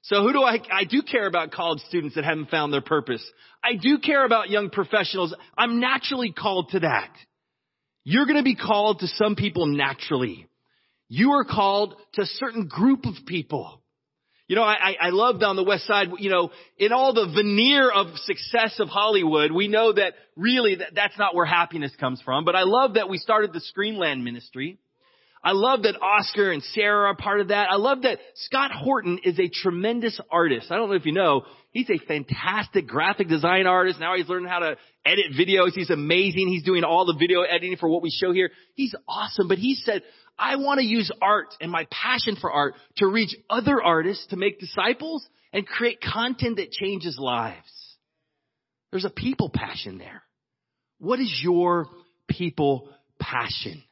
So 0.02 0.24
who 0.24 0.32
do 0.32 0.42
I, 0.42 0.58
I 0.72 0.86
do 0.86 1.02
care 1.02 1.28
about 1.28 1.52
college 1.52 1.80
students 1.86 2.16
that 2.16 2.24
haven't 2.24 2.50
found 2.50 2.72
their 2.72 2.80
purpose. 2.80 3.24
I 3.62 3.76
do 3.80 3.98
care 3.98 4.24
about 4.24 4.50
young 4.50 4.70
professionals. 4.70 5.32
I'm 5.56 5.78
naturally 5.78 6.32
called 6.32 6.70
to 6.70 6.80
that. 6.80 7.12
You're 8.02 8.26
going 8.26 8.38
to 8.38 8.42
be 8.42 8.56
called 8.56 8.98
to 8.98 9.06
some 9.06 9.36
people 9.36 9.66
naturally. 9.66 10.48
You 11.10 11.32
are 11.32 11.44
called 11.44 11.96
to 12.14 12.22
a 12.22 12.26
certain 12.26 12.68
group 12.68 13.04
of 13.04 13.14
people. 13.26 13.82
You 14.46 14.56
know, 14.56 14.62
I, 14.62 14.74
I 14.74 14.96
I 15.00 15.10
love 15.10 15.40
down 15.40 15.56
the 15.56 15.64
west 15.64 15.86
side, 15.86 16.08
you 16.18 16.30
know, 16.30 16.50
in 16.78 16.92
all 16.92 17.12
the 17.12 17.26
veneer 17.26 17.90
of 17.90 18.16
success 18.16 18.78
of 18.78 18.88
Hollywood, 18.88 19.50
we 19.52 19.68
know 19.68 19.92
that 19.92 20.14
really 20.36 20.76
that, 20.76 20.94
that's 20.94 21.18
not 21.18 21.34
where 21.34 21.44
happiness 21.44 21.92
comes 21.98 22.22
from. 22.22 22.44
But 22.44 22.54
I 22.54 22.62
love 22.62 22.94
that 22.94 23.08
we 23.08 23.18
started 23.18 23.52
the 23.52 23.60
Screenland 23.60 24.22
ministry. 24.22 24.78
I 25.42 25.52
love 25.52 25.82
that 25.82 26.00
Oscar 26.00 26.52
and 26.52 26.62
Sarah 26.62 27.08
are 27.08 27.16
part 27.16 27.40
of 27.40 27.48
that. 27.48 27.68
I 27.70 27.76
love 27.76 28.02
that 28.02 28.18
Scott 28.34 28.72
Horton 28.72 29.20
is 29.24 29.38
a 29.40 29.48
tremendous 29.48 30.20
artist. 30.30 30.70
I 30.70 30.76
don't 30.76 30.90
know 30.90 30.96
if 30.96 31.06
you 31.06 31.12
know, 31.12 31.42
he's 31.70 31.88
a 31.88 31.98
fantastic 31.98 32.86
graphic 32.86 33.28
design 33.28 33.66
artist. 33.66 33.98
Now 33.98 34.16
he's 34.16 34.28
learning 34.28 34.50
how 34.50 34.58
to 34.58 34.76
edit 35.04 35.26
videos. 35.38 35.72
He's 35.72 35.88
amazing. 35.88 36.48
He's 36.48 36.62
doing 36.62 36.84
all 36.84 37.06
the 37.06 37.16
video 37.18 37.40
editing 37.40 37.78
for 37.78 37.88
what 37.88 38.02
we 38.02 38.10
show 38.10 38.32
here. 38.32 38.50
He's 38.74 38.94
awesome. 39.08 39.48
But 39.48 39.56
he 39.56 39.76
said, 39.76 40.02
I 40.40 40.57
want 40.57 40.81
to 40.81 40.87
use 40.87 41.12
art 41.20 41.55
and 41.61 41.70
my 41.70 41.87
passion 41.90 42.35
for 42.40 42.50
art 42.50 42.74
to 42.96 43.07
reach 43.07 43.37
other 43.50 43.83
artists, 43.83 44.26
to 44.29 44.37
make 44.37 44.59
disciples 44.59 45.24
and 45.53 45.66
create 45.66 46.00
content 46.00 46.57
that 46.57 46.70
changes 46.72 47.18
lives. 47.18 47.57
There's 48.90 49.05
a 49.05 49.11
people 49.11 49.50
passion 49.50 49.98
there. 49.98 50.22
What 50.98 51.20
is 51.20 51.40
your 51.42 51.88
people 52.26 52.88
passion? 53.18 53.83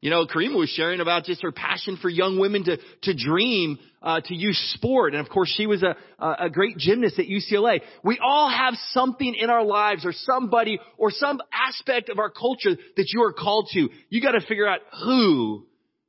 You 0.00 0.08
know, 0.08 0.24
Karima 0.24 0.56
was 0.56 0.70
sharing 0.70 1.00
about 1.00 1.24
just 1.24 1.42
her 1.42 1.52
passion 1.52 1.98
for 2.00 2.08
young 2.08 2.38
women 2.38 2.64
to, 2.64 2.78
to 3.02 3.14
dream, 3.14 3.78
uh, 4.02 4.20
to 4.24 4.34
use 4.34 4.58
sport. 4.74 5.12
And 5.12 5.24
of 5.24 5.30
course, 5.30 5.52
she 5.54 5.66
was 5.66 5.82
a, 5.82 5.94
a 6.18 6.48
great 6.48 6.78
gymnast 6.78 7.18
at 7.18 7.26
UCLA. 7.26 7.80
We 8.02 8.18
all 8.18 8.48
have 8.48 8.74
something 8.92 9.34
in 9.34 9.50
our 9.50 9.62
lives 9.62 10.06
or 10.06 10.12
somebody 10.14 10.78
or 10.96 11.10
some 11.10 11.40
aspect 11.52 12.08
of 12.08 12.18
our 12.18 12.30
culture 12.30 12.76
that 12.96 13.06
you 13.12 13.22
are 13.24 13.34
called 13.34 13.68
to. 13.74 13.90
You 14.08 14.22
gotta 14.22 14.40
figure 14.40 14.66
out 14.66 14.80
who 15.04 15.66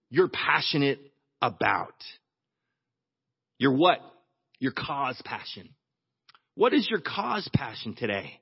you're 0.10 0.30
passionate 0.30 1.00
about. 1.42 1.96
Your 3.58 3.74
what? 3.74 4.00
Your 4.60 4.72
cause 4.72 5.22
passion. 5.26 5.68
What 6.56 6.74
is 6.74 6.88
your 6.90 7.02
cause 7.02 7.50
passion 7.54 7.96
today? 7.96 8.41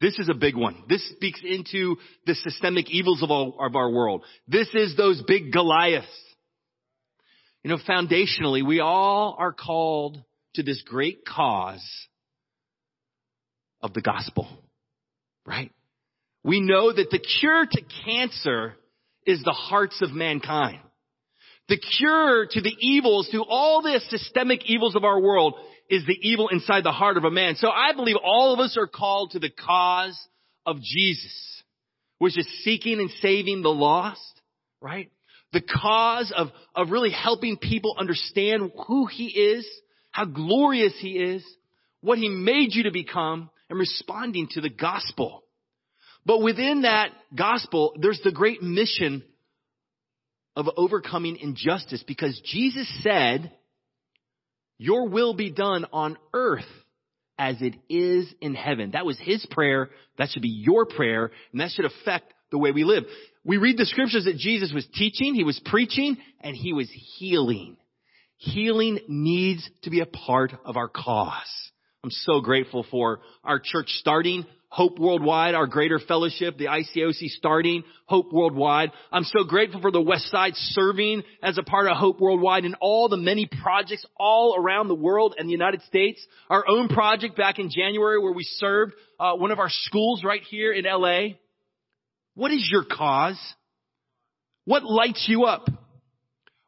This 0.00 0.18
is 0.18 0.28
a 0.30 0.34
big 0.34 0.56
one. 0.56 0.82
This 0.88 1.06
speaks 1.10 1.40
into 1.44 1.96
the 2.26 2.34
systemic 2.34 2.90
evils 2.90 3.22
of, 3.22 3.30
all, 3.30 3.56
of 3.60 3.76
our 3.76 3.90
world. 3.90 4.24
This 4.48 4.68
is 4.74 4.96
those 4.96 5.22
big 5.26 5.52
Goliaths. 5.52 6.08
You 7.62 7.70
know, 7.70 7.78
foundationally, 7.86 8.66
we 8.66 8.80
all 8.80 9.36
are 9.38 9.52
called 9.52 10.22
to 10.54 10.62
this 10.62 10.82
great 10.86 11.26
cause 11.26 11.84
of 13.82 13.92
the 13.92 14.00
gospel, 14.00 14.48
right? 15.46 15.70
We 16.42 16.60
know 16.60 16.90
that 16.90 17.10
the 17.10 17.22
cure 17.40 17.66
to 17.66 17.82
cancer 18.04 18.74
is 19.26 19.42
the 19.42 19.52
hearts 19.52 20.00
of 20.00 20.12
mankind. 20.12 20.80
The 21.68 21.78
cure 21.98 22.46
to 22.50 22.60
the 22.62 22.74
evils, 22.80 23.28
to 23.30 23.42
all 23.42 23.82
the 23.82 24.00
systemic 24.08 24.68
evils 24.68 24.96
of 24.96 25.04
our 25.04 25.20
world 25.20 25.54
is 25.90 26.06
the 26.06 26.16
evil 26.22 26.48
inside 26.48 26.84
the 26.84 26.92
heart 26.92 27.16
of 27.16 27.24
a 27.24 27.30
man. 27.30 27.56
So 27.56 27.68
I 27.68 27.92
believe 27.92 28.16
all 28.22 28.54
of 28.54 28.60
us 28.60 28.76
are 28.78 28.86
called 28.86 29.32
to 29.32 29.40
the 29.40 29.50
cause 29.50 30.18
of 30.64 30.80
Jesus, 30.80 31.62
which 32.18 32.38
is 32.38 32.46
seeking 32.62 33.00
and 33.00 33.10
saving 33.20 33.62
the 33.62 33.70
lost, 33.70 34.40
right? 34.80 35.10
The 35.52 35.60
cause 35.60 36.32
of, 36.34 36.48
of 36.76 36.90
really 36.90 37.10
helping 37.10 37.56
people 37.56 37.96
understand 37.98 38.70
who 38.86 39.06
he 39.06 39.26
is, 39.26 39.68
how 40.12 40.26
glorious 40.26 40.94
he 41.00 41.18
is, 41.18 41.44
what 42.00 42.18
he 42.18 42.28
made 42.28 42.72
you 42.72 42.84
to 42.84 42.92
become, 42.92 43.50
and 43.68 43.78
responding 43.78 44.48
to 44.52 44.60
the 44.60 44.70
gospel. 44.70 45.42
But 46.24 46.40
within 46.40 46.82
that 46.82 47.10
gospel, 47.34 47.94
there's 48.00 48.20
the 48.22 48.32
great 48.32 48.62
mission 48.62 49.24
of 50.54 50.68
overcoming 50.76 51.36
injustice 51.36 52.04
because 52.06 52.40
Jesus 52.44 52.88
said, 53.02 53.52
your 54.80 55.08
will 55.08 55.34
be 55.34 55.50
done 55.50 55.84
on 55.92 56.16
earth 56.32 56.64
as 57.38 57.56
it 57.60 57.74
is 57.90 58.32
in 58.40 58.54
heaven. 58.54 58.92
That 58.92 59.04
was 59.04 59.18
his 59.20 59.46
prayer. 59.50 59.90
That 60.16 60.30
should 60.30 60.40
be 60.40 60.48
your 60.48 60.86
prayer, 60.86 61.30
and 61.52 61.60
that 61.60 61.70
should 61.70 61.84
affect 61.84 62.32
the 62.50 62.56
way 62.56 62.72
we 62.72 62.84
live. 62.84 63.04
We 63.44 63.58
read 63.58 63.76
the 63.76 63.84
scriptures 63.84 64.24
that 64.24 64.38
Jesus 64.38 64.72
was 64.72 64.88
teaching, 64.94 65.34
he 65.34 65.44
was 65.44 65.60
preaching, 65.66 66.16
and 66.40 66.56
he 66.56 66.72
was 66.72 66.90
healing. 67.18 67.76
Healing 68.38 69.00
needs 69.06 69.68
to 69.82 69.90
be 69.90 70.00
a 70.00 70.06
part 70.06 70.52
of 70.64 70.78
our 70.78 70.88
cause. 70.88 71.70
I'm 72.02 72.10
so 72.10 72.40
grateful 72.40 72.86
for 72.90 73.20
our 73.44 73.60
church 73.62 73.88
starting 73.98 74.46
Hope 74.72 75.00
Worldwide, 75.00 75.56
our 75.56 75.66
greater 75.66 75.98
fellowship, 75.98 76.56
the 76.56 76.66
ICOC 76.66 77.28
starting 77.30 77.82
Hope 78.06 78.32
Worldwide. 78.32 78.92
I'm 79.10 79.24
so 79.24 79.42
grateful 79.42 79.80
for 79.80 79.90
the 79.90 80.00
West 80.00 80.30
Side 80.30 80.52
serving 80.54 81.24
as 81.42 81.58
a 81.58 81.64
part 81.64 81.88
of 81.88 81.96
Hope 81.96 82.20
Worldwide 82.20 82.64
and 82.64 82.76
all 82.80 83.08
the 83.08 83.16
many 83.16 83.46
projects 83.46 84.06
all 84.16 84.54
around 84.56 84.86
the 84.86 84.94
world 84.94 85.34
and 85.36 85.48
the 85.48 85.52
United 85.52 85.82
States. 85.82 86.24
Our 86.48 86.64
own 86.68 86.86
project 86.86 87.36
back 87.36 87.58
in 87.58 87.68
January 87.68 88.20
where 88.20 88.32
we 88.32 88.44
served 88.44 88.94
uh, 89.18 89.34
one 89.34 89.50
of 89.50 89.58
our 89.58 89.68
schools 89.68 90.22
right 90.24 90.42
here 90.42 90.72
in 90.72 90.84
LA. 90.84 91.36
What 92.34 92.52
is 92.52 92.68
your 92.70 92.84
cause? 92.84 93.40
What 94.66 94.84
lights 94.84 95.26
you 95.28 95.46
up? 95.46 95.68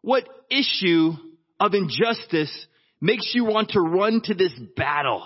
What 0.00 0.24
issue 0.50 1.12
of 1.60 1.72
injustice 1.72 2.66
makes 3.00 3.30
you 3.32 3.44
want 3.44 3.70
to 3.70 3.80
run 3.80 4.22
to 4.24 4.34
this 4.34 4.52
battle? 4.76 5.24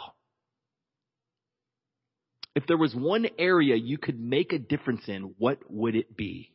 If 2.56 2.66
there 2.66 2.78
was 2.78 2.94
one 2.94 3.26
area 3.38 3.76
you 3.76 3.98
could 3.98 4.18
make 4.18 4.54
a 4.54 4.58
difference 4.58 5.02
in, 5.08 5.34
what 5.36 5.58
would 5.68 5.94
it 5.94 6.16
be? 6.16 6.54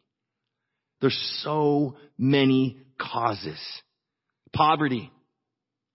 There's 1.00 1.40
so 1.44 1.96
many 2.18 2.80
causes. 3.00 3.60
Poverty, 4.52 5.12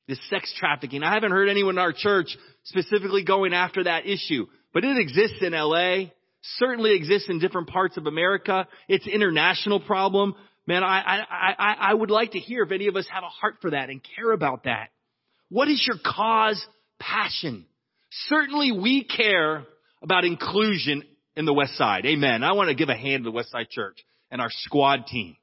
the 0.06 0.16
sex 0.30 0.54
trafficking. 0.56 1.02
I 1.02 1.12
haven't 1.12 1.32
heard 1.32 1.48
anyone 1.48 1.74
in 1.74 1.78
our 1.80 1.92
church 1.92 2.28
specifically 2.62 3.24
going 3.24 3.52
after 3.52 3.82
that 3.82 4.06
issue, 4.06 4.46
but 4.72 4.84
it 4.84 4.96
exists 4.96 5.38
in 5.42 5.52
LA, 5.52 6.12
certainly 6.58 6.94
exists 6.94 7.28
in 7.28 7.40
different 7.40 7.68
parts 7.68 7.96
of 7.96 8.06
America. 8.06 8.68
It's 8.88 9.08
international 9.08 9.80
problem. 9.80 10.36
Man, 10.68 10.84
I, 10.84 11.00
I, 11.00 11.54
I, 11.58 11.76
I 11.80 11.94
would 11.94 12.10
like 12.10 12.32
to 12.32 12.38
hear 12.38 12.62
if 12.62 12.70
any 12.70 12.86
of 12.86 12.94
us 12.94 13.08
have 13.10 13.24
a 13.24 13.28
heart 13.28 13.56
for 13.60 13.70
that 13.70 13.90
and 13.90 14.00
care 14.16 14.30
about 14.30 14.64
that. 14.64 14.90
What 15.48 15.66
is 15.66 15.84
your 15.84 15.98
cause 15.98 16.64
passion? 17.00 17.66
Certainly 18.28 18.70
we 18.70 19.02
care 19.02 19.66
about 20.06 20.24
inclusion 20.24 21.02
in 21.34 21.46
the 21.46 21.52
West 21.52 21.76
Side. 21.76 22.06
Amen. 22.06 22.44
I 22.44 22.52
want 22.52 22.68
to 22.68 22.76
give 22.76 22.88
a 22.88 22.96
hand 22.96 23.24
to 23.24 23.30
the 23.30 23.34
West 23.34 23.50
Side 23.50 23.68
Church 23.68 23.98
and 24.30 24.40
our 24.40 24.50
squad 24.50 25.06
team. 25.08 25.36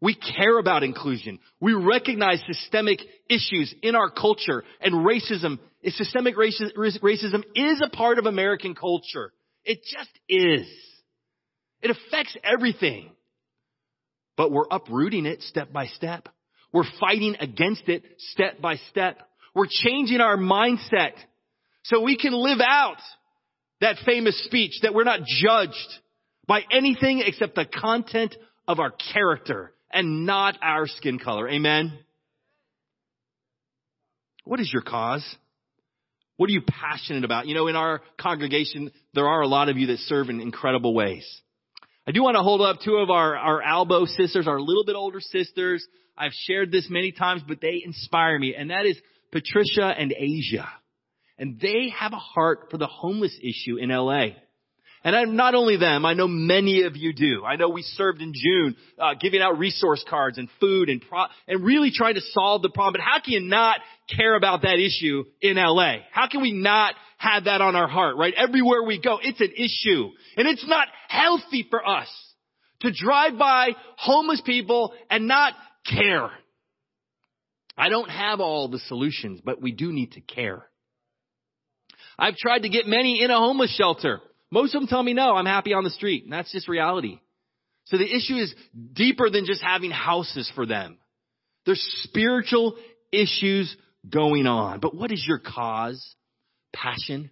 We 0.00 0.14
care 0.14 0.56
about 0.56 0.84
inclusion. 0.84 1.40
We 1.60 1.74
recognize 1.74 2.40
systemic 2.46 3.00
issues 3.28 3.74
in 3.82 3.96
our 3.96 4.08
culture 4.08 4.62
and 4.80 4.94
racism, 4.94 5.58
systemic 5.84 6.36
racism 6.36 7.42
is 7.56 7.82
a 7.84 7.90
part 7.90 8.20
of 8.20 8.26
American 8.26 8.76
culture. 8.76 9.32
It 9.64 9.80
just 9.82 10.10
is. 10.28 10.68
It 11.82 11.90
affects 11.90 12.36
everything. 12.44 13.10
But 14.36 14.52
we're 14.52 14.68
uprooting 14.70 15.26
it 15.26 15.42
step 15.42 15.72
by 15.72 15.86
step. 15.86 16.28
We're 16.72 16.84
fighting 17.00 17.34
against 17.40 17.88
it 17.88 18.04
step 18.30 18.60
by 18.60 18.76
step. 18.90 19.18
We're 19.56 19.66
changing 19.68 20.20
our 20.20 20.36
mindset 20.36 21.14
so 21.82 22.02
we 22.02 22.16
can 22.16 22.32
live 22.32 22.60
out 22.60 22.98
that 23.80 23.96
famous 24.04 24.42
speech 24.44 24.80
that 24.82 24.94
we're 24.94 25.04
not 25.04 25.20
judged 25.24 25.74
by 26.46 26.62
anything 26.70 27.22
except 27.24 27.54
the 27.54 27.66
content 27.66 28.34
of 28.66 28.80
our 28.80 28.92
character 29.12 29.72
and 29.90 30.26
not 30.26 30.56
our 30.62 30.86
skin 30.86 31.18
color. 31.18 31.48
Amen. 31.48 31.98
What 34.44 34.60
is 34.60 34.70
your 34.72 34.82
cause? 34.82 35.24
What 36.36 36.48
are 36.48 36.52
you 36.52 36.62
passionate 36.62 37.24
about? 37.24 37.46
You 37.46 37.54
know, 37.54 37.66
in 37.66 37.76
our 37.76 38.00
congregation, 38.18 38.90
there 39.12 39.26
are 39.26 39.42
a 39.42 39.48
lot 39.48 39.68
of 39.68 39.76
you 39.76 39.88
that 39.88 39.98
serve 40.00 40.30
in 40.30 40.40
incredible 40.40 40.94
ways. 40.94 41.26
I 42.06 42.12
do 42.12 42.22
want 42.22 42.36
to 42.36 42.42
hold 42.42 42.62
up 42.62 42.78
two 42.82 42.96
of 42.96 43.10
our, 43.10 43.36
our 43.36 43.60
Albo 43.60 44.06
sisters, 44.06 44.46
our 44.48 44.60
little 44.60 44.84
bit 44.84 44.94
older 44.96 45.20
sisters. 45.20 45.86
I've 46.16 46.32
shared 46.46 46.72
this 46.72 46.86
many 46.88 47.12
times, 47.12 47.42
but 47.46 47.60
they 47.60 47.82
inspire 47.84 48.38
me, 48.38 48.54
and 48.56 48.70
that 48.70 48.86
is 48.86 48.96
Patricia 49.30 49.86
and 49.86 50.14
Asia. 50.16 50.68
And 51.38 51.60
they 51.60 51.92
have 51.96 52.12
a 52.12 52.16
heart 52.16 52.68
for 52.70 52.78
the 52.78 52.86
homeless 52.86 53.36
issue 53.40 53.76
in 53.76 53.90
LA. 53.90 54.30
And 55.04 55.14
I'm 55.14 55.36
not 55.36 55.54
only 55.54 55.76
them, 55.76 56.04
I 56.04 56.14
know 56.14 56.26
many 56.26 56.82
of 56.82 56.96
you 56.96 57.12
do. 57.12 57.44
I 57.44 57.56
know 57.56 57.68
we 57.68 57.82
served 57.82 58.20
in 58.20 58.32
June, 58.34 58.76
uh, 58.98 59.14
giving 59.20 59.40
out 59.40 59.58
resource 59.58 60.04
cards 60.08 60.38
and 60.38 60.48
food 60.58 60.88
and 60.88 61.00
pro- 61.00 61.26
and 61.46 61.64
really 61.64 61.92
trying 61.92 62.14
to 62.14 62.20
solve 62.20 62.62
the 62.62 62.68
problem. 62.68 62.94
But 62.94 63.02
how 63.02 63.20
can 63.20 63.34
you 63.34 63.40
not 63.40 63.78
care 64.14 64.34
about 64.34 64.62
that 64.62 64.78
issue 64.80 65.24
in 65.40 65.56
LA? 65.56 65.98
How 66.10 66.26
can 66.26 66.42
we 66.42 66.52
not 66.52 66.94
have 67.18 67.44
that 67.44 67.60
on 67.60 67.76
our 67.76 67.88
heart, 67.88 68.16
right? 68.16 68.34
Everywhere 68.36 68.82
we 68.82 69.00
go, 69.00 69.18
it's 69.22 69.40
an 69.40 69.52
issue. 69.56 70.10
And 70.36 70.48
it's 70.48 70.66
not 70.66 70.88
healthy 71.08 71.66
for 71.70 71.86
us 71.86 72.08
to 72.80 72.92
drive 72.92 73.38
by 73.38 73.70
homeless 73.96 74.40
people 74.44 74.94
and 75.10 75.28
not 75.28 75.54
care. 75.86 76.30
I 77.76 77.88
don't 77.88 78.10
have 78.10 78.40
all 78.40 78.68
the 78.68 78.80
solutions, 78.80 79.40
but 79.44 79.62
we 79.62 79.70
do 79.70 79.92
need 79.92 80.12
to 80.12 80.20
care. 80.20 80.67
I've 82.18 82.36
tried 82.36 82.60
to 82.60 82.68
get 82.68 82.86
many 82.86 83.22
in 83.22 83.30
a 83.30 83.38
homeless 83.38 83.74
shelter. 83.74 84.20
Most 84.50 84.74
of 84.74 84.80
them 84.80 84.88
tell 84.88 85.02
me 85.02 85.14
no, 85.14 85.34
I'm 85.34 85.46
happy 85.46 85.72
on 85.74 85.84
the 85.84 85.90
street. 85.90 86.24
And 86.24 86.32
that's 86.32 86.50
just 86.50 86.68
reality. 86.68 87.20
So 87.84 87.96
the 87.96 88.04
issue 88.04 88.36
is 88.36 88.54
deeper 88.92 89.30
than 89.30 89.46
just 89.46 89.62
having 89.62 89.90
houses 89.90 90.50
for 90.54 90.66
them. 90.66 90.98
There's 91.64 91.82
spiritual 92.02 92.76
issues 93.12 93.74
going 94.08 94.46
on. 94.46 94.80
But 94.80 94.94
what 94.94 95.12
is 95.12 95.24
your 95.26 95.38
cause? 95.38 96.14
Passion? 96.72 97.30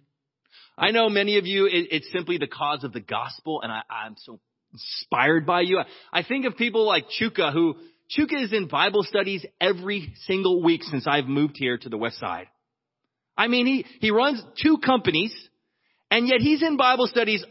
I 0.77 0.91
know 0.91 1.09
many 1.09 1.37
of 1.37 1.45
you, 1.45 1.65
it, 1.65 1.87
it's 1.91 2.11
simply 2.11 2.37
the 2.37 2.47
cause 2.47 2.83
of 2.83 2.93
the 2.93 2.99
gospel, 2.99 3.61
and 3.61 3.71
I, 3.71 3.81
I'm 3.89 4.15
so 4.17 4.39
inspired 4.73 5.45
by 5.45 5.61
you. 5.61 5.79
I, 5.79 5.85
I 6.19 6.23
think 6.23 6.45
of 6.45 6.55
people 6.55 6.85
like 6.85 7.05
Chuka, 7.19 7.51
who 7.51 7.75
Chuka 8.15 8.43
is 8.43 8.53
in 8.53 8.67
Bible 8.67 9.03
studies 9.03 9.45
every 9.59 10.13
single 10.25 10.63
week 10.63 10.83
since 10.83 11.07
I've 11.07 11.25
moved 11.25 11.55
here 11.57 11.77
to 11.77 11.89
the 11.89 11.97
West 11.97 12.19
Side. 12.19 12.47
I 13.37 13.47
mean, 13.47 13.65
he, 13.65 13.85
he 13.99 14.11
runs 14.11 14.41
two 14.61 14.79
companies 14.83 15.33
and 16.09 16.27
yet 16.27 16.39
he's 16.39 16.61
in 16.63 16.77
Bible 16.77 17.07
studies 17.07 17.43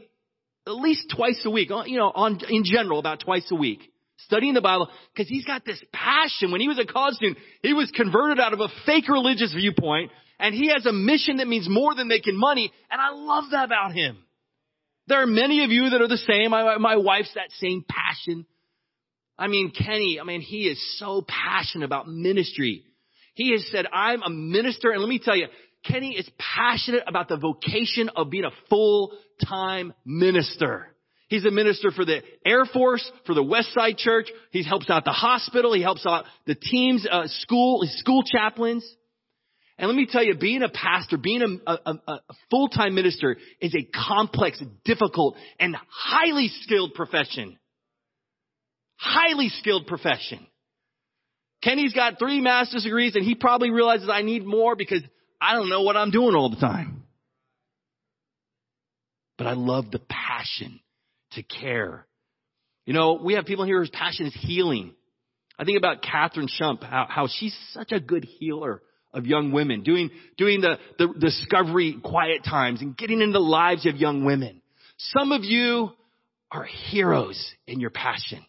at 0.67 0.75
least 0.75 1.13
twice 1.15 1.41
a 1.45 1.51
week, 1.51 1.71
uh, 1.71 1.85
you 1.85 1.97
know, 1.97 2.11
on, 2.13 2.41
in 2.49 2.65
general, 2.65 2.99
about 2.99 3.21
twice 3.21 3.47
a 3.51 3.55
week, 3.55 3.81
studying 4.19 4.55
the 4.55 4.61
Bible, 4.61 4.89
because 5.15 5.29
he's 5.29 5.45
got 5.45 5.65
this 5.65 5.81
passion. 5.93 6.51
When 6.51 6.61
he 6.61 6.69
was 6.69 6.79
a 6.79 6.85
college 6.85 7.15
student, 7.15 7.39
he 7.63 7.73
was 7.73 7.91
converted 7.95 8.41
out 8.41 8.53
of 8.53 8.61
a 8.61 8.69
fake 8.85 9.09
religious 9.09 9.55
viewpoint, 9.55 10.11
and 10.41 10.55
he 10.55 10.69
has 10.69 10.85
a 10.85 10.93
mission 10.93 11.37
that 11.37 11.47
means 11.47 11.69
more 11.69 11.95
than 11.95 12.09
making 12.09 12.37
money, 12.37 12.73
and 12.91 13.01
I 13.01 13.11
love 13.13 13.45
that 13.53 13.67
about 13.67 13.93
him. 13.93 14.19
There 15.07 15.23
are 15.23 15.27
many 15.27 15.63
of 15.63 15.71
you 15.71 15.91
that 15.91 16.01
are 16.01 16.09
the 16.09 16.17
same. 16.17 16.51
My, 16.51 16.79
my 16.79 16.97
wife's 16.97 17.33
that 17.35 17.53
same 17.61 17.85
passion. 17.89 18.45
I 19.39 19.47
mean, 19.47 19.71
Kenny, 19.71 20.19
I 20.21 20.25
mean, 20.25 20.41
he 20.41 20.63
is 20.63 20.99
so 20.99 21.25
passionate 21.27 21.85
about 21.85 22.09
ministry. 22.09 22.83
He 23.35 23.53
has 23.53 23.65
said, 23.71 23.87
I'm 23.93 24.23
a 24.23 24.31
minister, 24.31 24.91
and 24.91 25.01
let 25.01 25.09
me 25.09 25.21
tell 25.23 25.37
you, 25.37 25.47
Kenny 25.89 26.17
is 26.17 26.29
passionate 26.39 27.05
about 27.07 27.29
the 27.29 27.37
vocation 27.37 28.11
of 28.17 28.31
being 28.31 28.45
a 28.45 28.51
full-time 28.69 29.93
minister. 30.05 30.89
He's 31.29 31.45
a 31.45 31.51
minister 31.51 31.91
for 31.91 32.05
the 32.05 32.23
Air 32.45 32.67
Force, 32.67 33.11
for 33.27 33.35
the 33.35 33.43
West 33.43 33.73
Side 33.75 33.97
Church. 33.97 34.29
He 34.53 34.63
helps 34.63 34.89
out 34.89 35.05
the 35.05 35.11
hospital. 35.11 35.75
He 35.75 35.83
helps 35.83 36.07
out 36.07 36.25
the 36.47 36.55
teams, 36.55 37.07
uh, 37.11 37.25
school, 37.27 37.83
school 37.97 38.23
chaplains. 38.23 38.89
And 39.79 39.89
let 39.89 39.97
me 39.97 40.07
tell 40.11 40.25
you, 40.25 40.37
being 40.37 40.63
a 40.63 40.69
pastor, 40.69 41.19
being 41.19 41.61
a, 41.67 41.73
a, 41.73 41.95
a 42.09 42.21
full-time 42.51 42.95
minister 42.95 43.37
is 43.61 43.75
a 43.75 43.85
complex, 44.09 44.63
difficult, 44.85 45.37
and 45.59 45.77
highly 45.91 46.49
skilled 46.63 46.95
profession. 46.95 47.59
Highly 48.97 49.51
skilled 49.51 49.87
profession. 49.87 50.47
Kenny's 51.63 51.93
got 51.93 52.19
three 52.19 52.41
master's 52.41 52.85
degrees 52.85 53.17
and 53.17 53.25
he 53.25 53.35
probably 53.35 53.71
realizes 53.71 54.09
I 54.11 54.23
need 54.23 54.47
more 54.47 54.77
because 54.77 55.03
I 55.41 55.55
don't 55.55 55.69
know 55.69 55.83
what 55.83 55.97
I'm 55.97 56.11
doing 56.11 56.35
all 56.35 56.51
the 56.51 56.57
time. 56.57 57.03
But 59.39 59.47
I 59.47 59.53
love 59.53 59.91
the 59.91 60.01
passion 60.09 60.81
to 61.33 61.43
care. 61.43 62.07
You 62.87 62.95
know, 62.95 63.21
we 63.23 63.35
have 63.35 63.45
people 63.45 63.65
here 63.65 63.81
whose 63.81 63.91
passion 63.91 64.27
is 64.27 64.37
healing. 64.41 64.95
I 65.59 65.65
think 65.65 65.79
about 65.79 66.03
Catherine 66.03 66.49
Shump, 66.49 66.83
how, 66.83 67.07
how 67.09 67.29
she's 67.29 67.57
such 67.73 67.93
a 67.93 68.01
good 68.01 68.25
healer 68.25 68.83
of 69.13 69.27
young 69.27 69.53
women, 69.53 69.83
doing, 69.83 70.11
doing 70.37 70.61
the, 70.61 70.79
the 70.99 71.13
discovery 71.19 71.97
quiet 72.03 72.45
times 72.45 72.83
and 72.83 72.97
getting 72.97 73.21
into 73.21 73.33
the 73.33 73.41
lives 73.41 73.87
of 73.87 73.97
young 73.97 74.25
women. 74.25 74.61
Some 74.99 75.33
of 75.33 75.43
you 75.45 75.91
are 76.51 76.65
heroes 76.91 77.53
in 77.67 77.81
your 77.81 77.91
passion. 77.91 78.45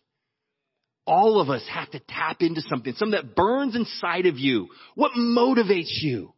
All 1.06 1.40
of 1.40 1.50
us 1.50 1.66
have 1.72 1.90
to 1.92 2.00
tap 2.00 2.42
into 2.42 2.62
something, 2.62 2.94
something 2.94 3.12
that 3.12 3.36
burns 3.36 3.76
inside 3.76 4.26
of 4.26 4.38
you. 4.38 4.68
What 4.96 5.14
motivates 5.14 6.02
you? 6.02 6.34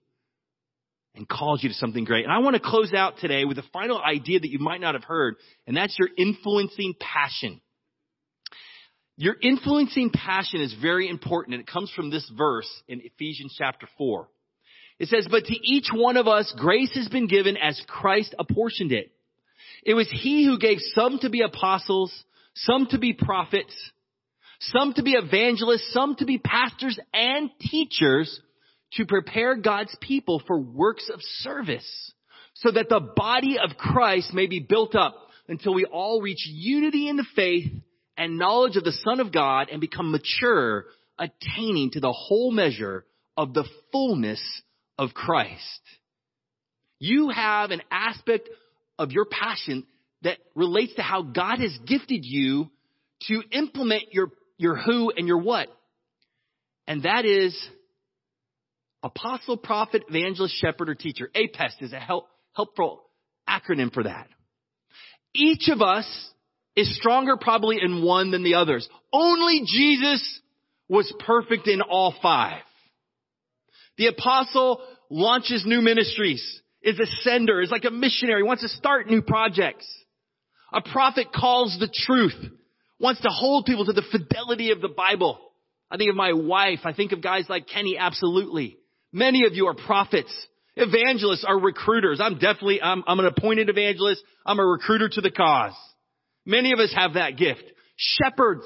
And 1.15 1.27
calls 1.27 1.63
you 1.63 1.69
to 1.69 1.75
something 1.75 2.03
great. 2.03 2.23
And 2.23 2.33
I 2.33 2.39
want 2.39 2.55
to 2.55 2.61
close 2.61 2.93
out 2.93 3.17
today 3.17 3.45
with 3.45 3.57
a 3.57 3.63
final 3.73 4.01
idea 4.01 4.39
that 4.39 4.49
you 4.49 4.59
might 4.59 4.81
not 4.81 4.95
have 4.95 5.03
heard, 5.03 5.35
and 5.67 5.75
that's 5.75 5.95
your 5.99 6.09
influencing 6.17 6.93
passion. 6.99 7.61
Your 9.17 9.35
influencing 9.41 10.11
passion 10.11 10.61
is 10.61 10.73
very 10.81 11.09
important, 11.09 11.55
and 11.55 11.61
it 11.61 11.67
comes 11.67 11.91
from 11.93 12.09
this 12.09 12.29
verse 12.37 12.69
in 12.87 13.01
Ephesians 13.01 13.53
chapter 13.57 13.87
4. 13.97 14.29
It 14.99 15.09
says, 15.09 15.27
But 15.29 15.45
to 15.45 15.55
each 15.63 15.89
one 15.93 16.15
of 16.15 16.27
us, 16.27 16.53
grace 16.57 16.93
has 16.95 17.09
been 17.09 17.27
given 17.27 17.57
as 17.57 17.81
Christ 17.87 18.33
apportioned 18.39 18.91
it. 18.91 19.11
It 19.85 19.93
was 19.93 20.09
He 20.09 20.45
who 20.45 20.57
gave 20.59 20.77
some 20.93 21.19
to 21.19 21.29
be 21.29 21.41
apostles, 21.41 22.13
some 22.55 22.87
to 22.87 22.97
be 22.97 23.13
prophets, 23.13 23.73
some 24.59 24.93
to 24.93 25.03
be 25.03 25.13
evangelists, 25.13 25.91
some 25.93 26.15
to 26.15 26.25
be 26.25 26.37
pastors 26.37 26.99
and 27.13 27.49
teachers 27.59 28.39
to 28.93 29.05
prepare 29.05 29.55
God's 29.55 29.95
people 30.01 30.41
for 30.45 30.59
works 30.59 31.09
of 31.13 31.21
service 31.21 32.13
so 32.55 32.71
that 32.71 32.89
the 32.89 32.99
body 32.99 33.57
of 33.59 33.77
Christ 33.77 34.33
may 34.33 34.47
be 34.47 34.59
built 34.59 34.95
up 34.95 35.15
until 35.47 35.73
we 35.73 35.85
all 35.85 36.21
reach 36.21 36.45
unity 36.45 37.07
in 37.07 37.15
the 37.15 37.25
faith 37.35 37.71
and 38.17 38.37
knowledge 38.37 38.75
of 38.75 38.83
the 38.83 38.91
Son 38.91 39.19
of 39.19 39.31
God 39.31 39.69
and 39.71 39.79
become 39.79 40.11
mature, 40.11 40.85
attaining 41.17 41.91
to 41.91 41.99
the 41.99 42.11
whole 42.11 42.51
measure 42.51 43.05
of 43.37 43.53
the 43.53 43.65
fullness 43.91 44.41
of 44.97 45.13
Christ. 45.13 45.81
You 46.99 47.29
have 47.29 47.71
an 47.71 47.81
aspect 47.89 48.49
of 48.97 49.11
your 49.11 49.25
passion 49.25 49.85
that 50.23 50.37
relates 50.53 50.95
to 50.95 51.01
how 51.01 51.21
God 51.21 51.59
has 51.59 51.77
gifted 51.87 52.25
you 52.25 52.69
to 53.27 53.41
implement 53.51 54.11
your, 54.11 54.31
your 54.57 54.75
who 54.75 55.11
and 55.15 55.25
your 55.25 55.37
what. 55.37 55.69
And 56.87 57.03
that 57.03 57.23
is 57.23 57.57
Apostle, 59.03 59.57
prophet, 59.57 60.03
evangelist, 60.09 60.55
shepherd, 60.59 60.89
or 60.89 60.95
teacher. 60.95 61.29
APEST 61.33 61.81
is 61.81 61.93
a 61.93 61.99
help, 61.99 62.27
helpful 62.53 63.03
acronym 63.47 63.93
for 63.93 64.03
that. 64.03 64.27
Each 65.33 65.69
of 65.69 65.81
us 65.81 66.05
is 66.75 66.95
stronger 66.97 67.37
probably 67.37 67.77
in 67.81 68.03
one 68.03 68.31
than 68.31 68.43
the 68.43 68.55
others. 68.55 68.87
Only 69.13 69.61
Jesus 69.65 70.41
was 70.87 71.11
perfect 71.25 71.67
in 71.67 71.81
all 71.81 72.13
five. 72.21 72.61
The 73.97 74.07
apostle 74.07 74.81
launches 75.09 75.63
new 75.65 75.81
ministries, 75.81 76.61
is 76.81 76.99
a 76.99 77.05
sender, 77.23 77.61
is 77.61 77.71
like 77.71 77.85
a 77.85 77.91
missionary, 77.91 78.43
wants 78.43 78.63
to 78.63 78.69
start 78.69 79.07
new 79.07 79.21
projects. 79.21 79.87
A 80.73 80.81
prophet 80.81 81.27
calls 81.33 81.77
the 81.79 81.89
truth, 81.91 82.35
wants 82.99 83.21
to 83.21 83.29
hold 83.29 83.65
people 83.65 83.85
to 83.85 83.93
the 83.93 84.03
fidelity 84.11 84.71
of 84.71 84.81
the 84.81 84.87
Bible. 84.87 85.39
I 85.91 85.97
think 85.97 86.09
of 86.09 86.15
my 86.15 86.33
wife. 86.33 86.79
I 86.85 86.93
think 86.93 87.11
of 87.11 87.21
guys 87.21 87.45
like 87.49 87.67
Kenny, 87.67 87.97
absolutely. 87.97 88.77
Many 89.11 89.45
of 89.45 89.53
you 89.53 89.67
are 89.67 89.73
prophets. 89.73 90.33
Evangelists 90.75 91.45
are 91.47 91.59
recruiters. 91.59 92.19
I'm 92.21 92.35
definitely, 92.35 92.81
I'm, 92.81 93.03
I'm 93.07 93.19
an 93.19 93.25
appointed 93.25 93.69
evangelist. 93.69 94.23
I'm 94.45 94.59
a 94.59 94.65
recruiter 94.65 95.09
to 95.09 95.21
the 95.21 95.31
cause. 95.31 95.73
Many 96.45 96.71
of 96.71 96.79
us 96.79 96.93
have 96.95 97.13
that 97.13 97.37
gift. 97.37 97.63
Shepherds 97.97 98.63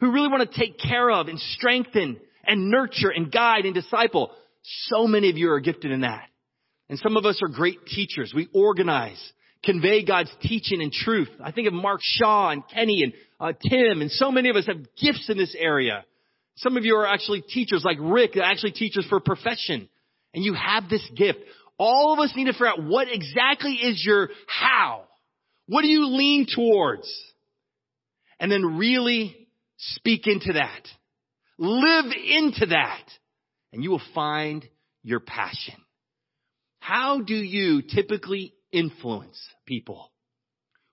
who 0.00 0.12
really 0.12 0.28
want 0.28 0.50
to 0.50 0.58
take 0.58 0.78
care 0.78 1.10
of 1.10 1.28
and 1.28 1.38
strengthen 1.38 2.18
and 2.44 2.70
nurture 2.70 3.10
and 3.10 3.32
guide 3.32 3.64
and 3.64 3.74
disciple. 3.74 4.30
So 4.62 5.06
many 5.06 5.30
of 5.30 5.36
you 5.36 5.50
are 5.50 5.60
gifted 5.60 5.90
in 5.90 6.02
that. 6.02 6.28
And 6.88 6.98
some 6.98 7.16
of 7.16 7.24
us 7.24 7.40
are 7.42 7.48
great 7.48 7.86
teachers. 7.86 8.32
We 8.34 8.48
organize, 8.52 9.20
convey 9.62 10.04
God's 10.04 10.30
teaching 10.42 10.82
and 10.82 10.92
truth. 10.92 11.30
I 11.42 11.52
think 11.52 11.66
of 11.68 11.72
Mark 11.72 12.00
Shaw 12.02 12.50
and 12.50 12.62
Kenny 12.68 13.02
and 13.02 13.12
uh, 13.40 13.52
Tim, 13.68 14.02
and 14.02 14.10
so 14.10 14.30
many 14.30 14.50
of 14.50 14.56
us 14.56 14.66
have 14.66 14.78
gifts 15.00 15.28
in 15.30 15.38
this 15.38 15.56
area. 15.58 16.04
Some 16.56 16.76
of 16.76 16.84
you 16.84 16.96
are 16.96 17.06
actually 17.06 17.42
teachers, 17.42 17.84
like 17.84 17.98
Rick, 18.00 18.36
actually 18.36 18.72
teachers 18.72 19.06
for 19.08 19.20
profession, 19.20 19.88
and 20.32 20.44
you 20.44 20.54
have 20.54 20.88
this 20.88 21.06
gift. 21.16 21.40
All 21.78 22.12
of 22.12 22.20
us 22.20 22.32
need 22.36 22.44
to 22.44 22.52
figure 22.52 22.68
out 22.68 22.84
what 22.84 23.08
exactly 23.10 23.72
is 23.72 24.02
your 24.04 24.28
how. 24.46 25.02
What 25.66 25.82
do 25.82 25.88
you 25.88 26.06
lean 26.06 26.46
towards? 26.54 27.12
And 28.38 28.50
then 28.50 28.76
really 28.78 29.36
speak 29.78 30.26
into 30.26 30.52
that. 30.52 30.88
Live 31.58 32.12
into 32.12 32.66
that. 32.66 33.02
And 33.72 33.82
you 33.82 33.90
will 33.90 34.02
find 34.14 34.64
your 35.02 35.20
passion. 35.20 35.74
How 36.78 37.20
do 37.20 37.34
you 37.34 37.82
typically 37.82 38.54
influence 38.70 39.40
people? 39.66 40.12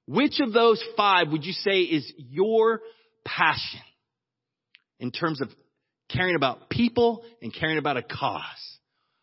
Which 0.08 0.40
of 0.40 0.54
those 0.54 0.84
five 0.98 1.30
would 1.32 1.46
you 1.46 1.54
say 1.54 1.82
is 1.82 2.12
your 2.18 2.82
passion 3.26 3.82
in 5.02 5.12
terms 5.12 5.42
of 5.42 5.50
caring 6.10 6.36
about 6.36 6.70
people 6.70 7.24
and 7.42 7.54
caring 7.54 7.78
about 7.78 7.98
a 7.98 8.04
cause? 8.04 8.44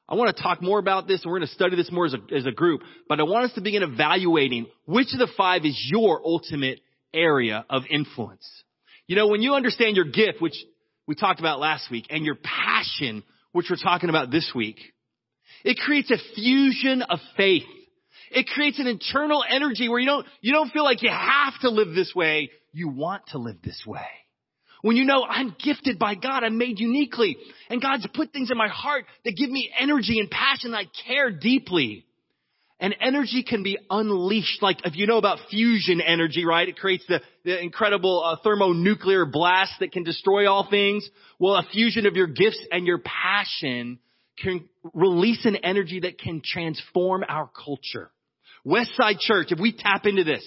I 0.09 0.15
want 0.15 0.35
to 0.35 0.43
talk 0.43 0.63
more 0.63 0.79
about 0.79 1.07
this 1.07 1.23
and 1.23 1.31
we're 1.31 1.39
going 1.39 1.49
to 1.49 1.55
study 1.55 1.77
this 1.77 1.93
more 1.93 2.07
as 2.07 2.15
a, 2.15 2.35
as 2.35 2.47
a 2.47 2.51
group, 2.51 2.81
but 3.09 3.21
I 3.21 3.25
want 3.25 3.45
us 3.45 3.53
to 3.55 3.61
begin 3.61 3.83
evaluating 3.83 4.67
which 4.87 5.13
of 5.13 5.19
the 5.19 5.29
five 5.37 5.65
is 5.65 5.79
your 5.91 6.21
ultimate 6.25 6.81
area 7.13 7.65
of 7.69 7.83
influence. 7.91 8.47
You 9.07 9.17
know, 9.17 9.29
when 9.29 9.43
you 9.43 9.55
understand 9.55 9.97
your 9.97 10.07
gift, 10.07 10.41
which 10.41 10.57
we 11.07 11.15
talked 11.15 11.41
about 11.41 11.61
last 11.61 11.91
week, 11.91 12.07
and 12.11 12.25
your 12.25 12.37
passion, 12.37 13.23
which 13.53 13.67
we're 13.71 13.77
talking 13.77 14.09
about 14.09 14.31
this 14.31 14.51
week, 14.55 14.79
it 15.65 15.79
creates 15.79 16.11
a 16.11 16.19
fusion 16.35 17.03
of 17.03 17.19
faith. 17.37 17.65
It 18.31 18.47
creates 18.47 18.79
an 18.79 18.87
internal 18.87 19.43
energy 19.49 19.89
where 19.89 19.99
you 19.99 20.07
don't, 20.07 20.27
you 20.41 20.53
don't 20.53 20.71
feel 20.71 20.85
like 20.85 21.03
you 21.03 21.11
have 21.11 21.55
to 21.63 21.71
live 21.71 21.95
this 21.95 22.13
way. 22.15 22.51
You 22.73 22.89
want 22.89 23.27
to 23.29 23.39
live 23.39 23.57
this 23.63 23.83
way. 23.87 24.07
When 24.83 24.97
you 24.97 25.05
know 25.05 25.25
I'm 25.25 25.55
gifted 25.63 25.99
by 25.99 26.15
God, 26.15 26.45
I'm 26.45 26.59
made 26.59 26.79
uniquely, 26.79 27.37
and 27.69 27.83
God's 27.83 28.07
put 28.15 28.33
things 28.33 28.51
in 28.51 28.57
my 28.57 28.69
heart 28.69 29.05
that 29.25 29.37
give 29.37 29.51
me 29.51 29.71
energy 29.79 30.21
and 30.21 30.31
passion, 30.31 30.75
I 30.75 30.85
care 31.07 31.31
deeply. 31.31 32.05
And 32.81 32.95
energy 33.01 33.43
can 33.43 33.65
be 33.65 33.77
unleashed, 33.91 34.63
like 34.63 34.87
if 34.87 34.95
you 34.95 35.09
know 35.09 35.19
about 35.19 35.39
fusion 35.51 36.01
energy, 36.01 36.45
right? 36.47 36.69
It 36.69 36.77
creates 36.77 37.05
the, 37.09 37.21
the 37.45 37.61
incredible 37.61 38.23
uh, 38.25 38.37
thermonuclear 38.45 39.27
blast 39.27 39.73
that 39.81 39.91
can 39.91 40.05
destroy 40.05 40.49
all 40.49 40.69
things. 40.71 41.09
Well, 41.41 41.57
a 41.57 41.65
fusion 41.73 42.07
of 42.07 42.15
your 42.15 42.29
gifts 42.29 42.65
and 42.71 42.87
your 42.87 43.01
passion 43.01 43.99
can 44.41 44.69
release 44.95 45.45
an 45.45 45.57
energy 45.57 46.01
that 46.01 46.21
can 46.21 46.41
transform 46.45 47.25
our 47.29 47.51
culture. 47.65 48.13
Westside 48.65 49.19
Church, 49.19 49.49
if 49.51 49.59
we 49.59 49.73
tap 49.73 50.07
into 50.07 50.23
this, 50.23 50.47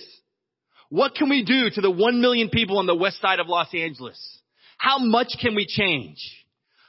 what 0.91 1.15
can 1.15 1.30
we 1.30 1.45
do 1.45 1.69
to 1.69 1.80
the 1.80 1.89
one 1.89 2.19
million 2.19 2.49
people 2.49 2.77
on 2.77 2.86
the 2.86 2.93
west 2.93 3.21
side 3.21 3.39
of 3.39 3.47
Los 3.47 3.73
Angeles? 3.73 4.19
How 4.77 4.99
much 4.99 5.30
can 5.41 5.56
we 5.56 5.65
change? 5.65 6.17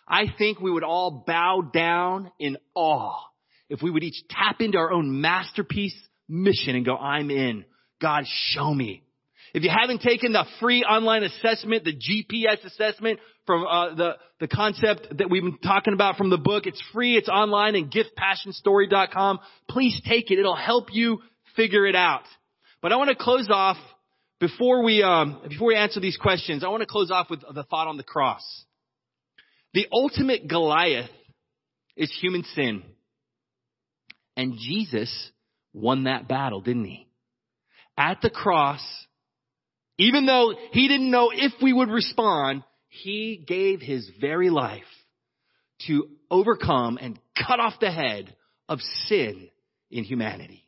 I 0.08 0.24
think 0.36 0.60
we 0.60 0.72
would 0.72 0.82
all 0.82 1.22
bow 1.24 1.70
down 1.72 2.32
in 2.40 2.56
awe 2.74 3.20
if 3.68 3.80
we 3.80 3.92
would 3.92 4.02
each 4.02 4.20
tap 4.28 4.56
into 4.60 4.76
our 4.76 4.92
own 4.92 5.20
masterpiece 5.20 5.94
mission 6.28 6.74
and 6.74 6.84
go, 6.84 6.96
I'm 6.96 7.30
in. 7.30 7.64
God, 8.00 8.24
show 8.26 8.74
me. 8.74 9.04
If 9.54 9.62
you 9.62 9.70
haven't 9.70 10.02
taken 10.02 10.32
the 10.32 10.46
free 10.58 10.82
online 10.82 11.22
assessment, 11.22 11.84
the 11.84 11.94
GPS 11.94 12.64
assessment 12.64 13.20
from 13.46 13.64
uh, 13.64 13.94
the 13.94 14.16
the 14.40 14.48
concept 14.48 15.18
that 15.18 15.30
we've 15.30 15.44
been 15.44 15.58
talking 15.58 15.94
about 15.94 16.16
from 16.16 16.28
the 16.28 16.38
book, 16.38 16.66
it's 16.66 16.82
free. 16.92 17.16
It's 17.16 17.28
online 17.28 17.76
at 17.76 17.84
giftpassionstory.com. 17.84 19.38
Please 19.68 20.00
take 20.08 20.32
it. 20.32 20.40
It'll 20.40 20.56
help 20.56 20.88
you 20.90 21.20
figure 21.54 21.86
it 21.86 21.94
out. 21.94 22.24
But 22.82 22.90
I 22.90 22.96
want 22.96 23.10
to 23.10 23.16
close 23.16 23.48
off 23.48 23.76
before 24.40 24.82
we 24.82 25.04
um, 25.04 25.40
before 25.48 25.68
we 25.68 25.76
answer 25.76 26.00
these 26.00 26.16
questions. 26.16 26.64
I 26.64 26.68
want 26.68 26.82
to 26.82 26.86
close 26.86 27.12
off 27.12 27.30
with 27.30 27.40
the 27.40 27.62
thought 27.62 27.86
on 27.86 27.96
the 27.96 28.02
cross. 28.02 28.42
The 29.72 29.86
ultimate 29.90 30.48
Goliath 30.48 31.08
is 31.96 32.12
human 32.20 32.42
sin, 32.56 32.82
and 34.36 34.58
Jesus 34.58 35.30
won 35.72 36.04
that 36.04 36.26
battle, 36.26 36.60
didn't 36.60 36.86
he? 36.86 37.08
At 37.96 38.20
the 38.20 38.30
cross, 38.30 38.82
even 39.96 40.26
though 40.26 40.52
he 40.72 40.88
didn't 40.88 41.10
know 41.10 41.30
if 41.32 41.52
we 41.62 41.72
would 41.72 41.88
respond, 41.88 42.64
he 42.88 43.42
gave 43.46 43.80
his 43.80 44.10
very 44.20 44.50
life 44.50 44.82
to 45.86 46.08
overcome 46.30 46.98
and 47.00 47.18
cut 47.36 47.60
off 47.60 47.74
the 47.80 47.92
head 47.92 48.34
of 48.68 48.80
sin 49.06 49.48
in 49.90 50.04
humanity 50.04 50.61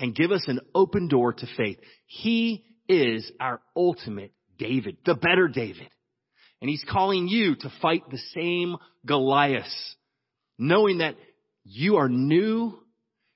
and 0.00 0.14
give 0.14 0.32
us 0.32 0.44
an 0.48 0.60
open 0.74 1.06
door 1.08 1.34
to 1.34 1.46
faith. 1.56 1.78
He 2.06 2.64
is 2.88 3.30
our 3.38 3.60
ultimate 3.76 4.32
David, 4.58 4.96
the 5.04 5.14
better 5.14 5.46
David. 5.46 5.88
And 6.60 6.68
he's 6.68 6.84
calling 6.90 7.28
you 7.28 7.54
to 7.54 7.72
fight 7.80 8.02
the 8.10 8.20
same 8.34 8.76
Goliath, 9.06 9.64
knowing 10.58 10.98
that 10.98 11.16
you 11.64 11.96
are 11.96 12.08
new, 12.08 12.78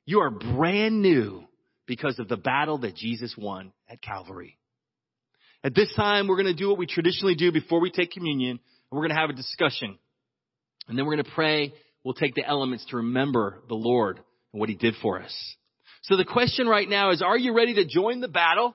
you 0.06 0.20
are 0.20 0.30
brand 0.30 1.00
new 1.00 1.44
because 1.86 2.18
of 2.18 2.28
the 2.28 2.36
battle 2.36 2.78
that 2.78 2.96
Jesus 2.96 3.34
won 3.36 3.72
at 3.88 4.02
Calvary. 4.02 4.58
At 5.62 5.74
this 5.74 5.92
time, 5.94 6.26
we're 6.26 6.36
going 6.36 6.54
to 6.54 6.54
do 6.54 6.68
what 6.68 6.78
we 6.78 6.86
traditionally 6.86 7.34
do 7.34 7.52
before 7.52 7.80
we 7.80 7.90
take 7.90 8.10
communion, 8.10 8.50
and 8.50 8.60
we're 8.90 9.06
going 9.06 9.14
to 9.14 9.20
have 9.20 9.30
a 9.30 9.34
discussion. 9.34 9.98
And 10.88 10.98
then 10.98 11.06
we're 11.06 11.14
going 11.14 11.24
to 11.24 11.30
pray. 11.30 11.72
We'll 12.04 12.14
take 12.14 12.34
the 12.34 12.46
elements 12.46 12.84
to 12.90 12.98
remember 12.98 13.62
the 13.68 13.74
Lord 13.74 14.18
and 14.52 14.60
what 14.60 14.68
He 14.68 14.74
did 14.74 14.94
for 15.00 15.22
us. 15.22 15.56
So 16.04 16.16
the 16.16 16.24
question 16.24 16.66
right 16.66 16.88
now 16.88 17.10
is, 17.10 17.22
are 17.22 17.36
you 17.36 17.54
ready 17.54 17.74
to 17.74 17.84
join 17.86 18.20
the 18.20 18.28
battle? 18.28 18.74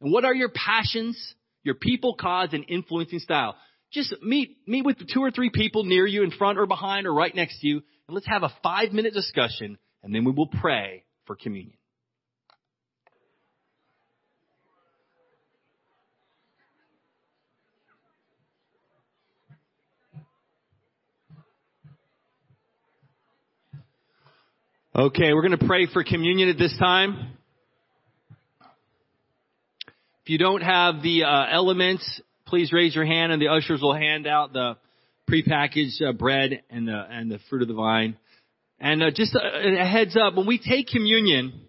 And 0.00 0.12
what 0.12 0.24
are 0.24 0.34
your 0.34 0.48
passions, 0.48 1.16
your 1.62 1.74
people, 1.74 2.14
cause, 2.14 2.50
and 2.52 2.64
influencing 2.68 3.18
style? 3.18 3.56
Just 3.92 4.14
meet, 4.22 4.56
meet 4.66 4.84
with 4.84 4.96
two 5.12 5.20
or 5.20 5.30
three 5.30 5.50
people 5.52 5.84
near 5.84 6.06
you, 6.06 6.22
in 6.22 6.30
front 6.30 6.58
or 6.58 6.66
behind 6.66 7.06
or 7.06 7.12
right 7.12 7.34
next 7.34 7.60
to 7.60 7.66
you, 7.66 7.76
and 8.06 8.14
let's 8.14 8.26
have 8.26 8.42
a 8.42 8.52
five 8.62 8.92
minute 8.92 9.14
discussion, 9.14 9.78
and 10.02 10.14
then 10.14 10.24
we 10.24 10.32
will 10.32 10.46
pray 10.46 11.04
for 11.26 11.36
communion. 11.36 11.77
Okay, 24.98 25.32
we're 25.32 25.42
going 25.42 25.56
to 25.56 25.64
pray 25.64 25.86
for 25.86 26.02
communion 26.02 26.48
at 26.48 26.58
this 26.58 26.76
time. 26.76 27.30
If 30.24 30.26
you 30.26 30.38
don't 30.38 30.60
have 30.60 31.02
the 31.04 31.22
uh, 31.22 31.46
elements, 31.52 32.20
please 32.48 32.72
raise 32.72 32.96
your 32.96 33.04
hand 33.04 33.30
and 33.30 33.40
the 33.40 33.46
ushers 33.46 33.80
will 33.80 33.94
hand 33.94 34.26
out 34.26 34.52
the 34.52 34.76
prepackaged 35.30 36.02
uh, 36.02 36.10
bread 36.14 36.64
and 36.68 36.88
the 36.88 37.00
and 37.08 37.30
the 37.30 37.38
fruit 37.48 37.62
of 37.62 37.68
the 37.68 37.74
vine. 37.74 38.16
And 38.80 39.00
uh, 39.00 39.12
just 39.14 39.36
a, 39.36 39.82
a, 39.82 39.84
heads 39.84 40.16
up, 40.16 40.34
when 40.34 40.48
we 40.48 40.58
take 40.58 40.88
communion, 40.88 41.60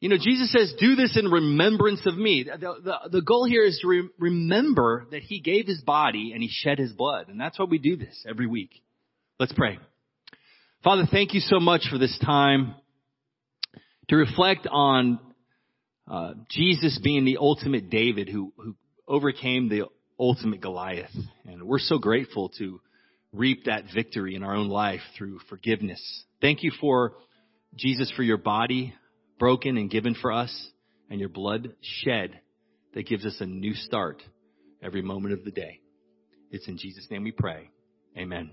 you 0.00 0.08
know, 0.08 0.16
Jesus 0.16 0.50
says, 0.50 0.72
do 0.80 0.94
this 0.94 1.18
in 1.18 1.26
remembrance 1.26 2.00
of 2.06 2.16
me. 2.16 2.44
The, 2.44 2.76
the, 2.82 3.10
the 3.10 3.20
goal 3.20 3.44
here 3.44 3.66
is 3.66 3.78
to 3.82 3.86
re- 3.86 4.08
remember 4.18 5.04
that 5.10 5.20
he 5.20 5.40
gave 5.40 5.66
his 5.66 5.82
body 5.82 6.30
and 6.32 6.42
he 6.42 6.48
shed 6.50 6.78
his 6.78 6.94
blood. 6.94 7.28
And 7.28 7.38
that's 7.38 7.58
why 7.58 7.66
we 7.66 7.76
do 7.76 7.98
this 7.98 8.24
every 8.26 8.46
week. 8.46 8.70
Let's 9.38 9.52
pray. 9.52 9.78
Father, 10.82 11.02
thank 11.10 11.34
you 11.34 11.40
so 11.40 11.60
much 11.60 11.88
for 11.90 11.98
this 11.98 12.18
time 12.24 12.74
to 14.08 14.16
reflect 14.16 14.66
on 14.70 15.18
uh, 16.10 16.32
Jesus 16.48 16.98
being 17.04 17.26
the 17.26 17.36
ultimate 17.38 17.90
David 17.90 18.30
who, 18.30 18.54
who 18.56 18.74
overcame 19.06 19.68
the 19.68 19.88
ultimate 20.18 20.62
Goliath. 20.62 21.14
And 21.44 21.64
we're 21.64 21.80
so 21.80 21.98
grateful 21.98 22.48
to 22.56 22.80
reap 23.30 23.64
that 23.66 23.84
victory 23.94 24.34
in 24.34 24.42
our 24.42 24.56
own 24.56 24.70
life 24.70 25.02
through 25.18 25.40
forgiveness. 25.50 26.00
Thank 26.40 26.62
you 26.62 26.72
for 26.80 27.12
Jesus 27.76 28.10
for 28.16 28.22
your 28.22 28.38
body 28.38 28.94
broken 29.38 29.76
and 29.76 29.90
given 29.90 30.14
for 30.14 30.32
us 30.32 30.70
and 31.10 31.20
your 31.20 31.28
blood 31.28 31.74
shed 31.82 32.40
that 32.94 33.06
gives 33.06 33.26
us 33.26 33.36
a 33.40 33.46
new 33.46 33.74
start 33.74 34.22
every 34.82 35.02
moment 35.02 35.34
of 35.34 35.44
the 35.44 35.50
day. 35.50 35.80
It's 36.50 36.68
in 36.68 36.78
Jesus' 36.78 37.06
name 37.10 37.22
we 37.22 37.32
pray. 37.32 37.68
Amen. 38.16 38.52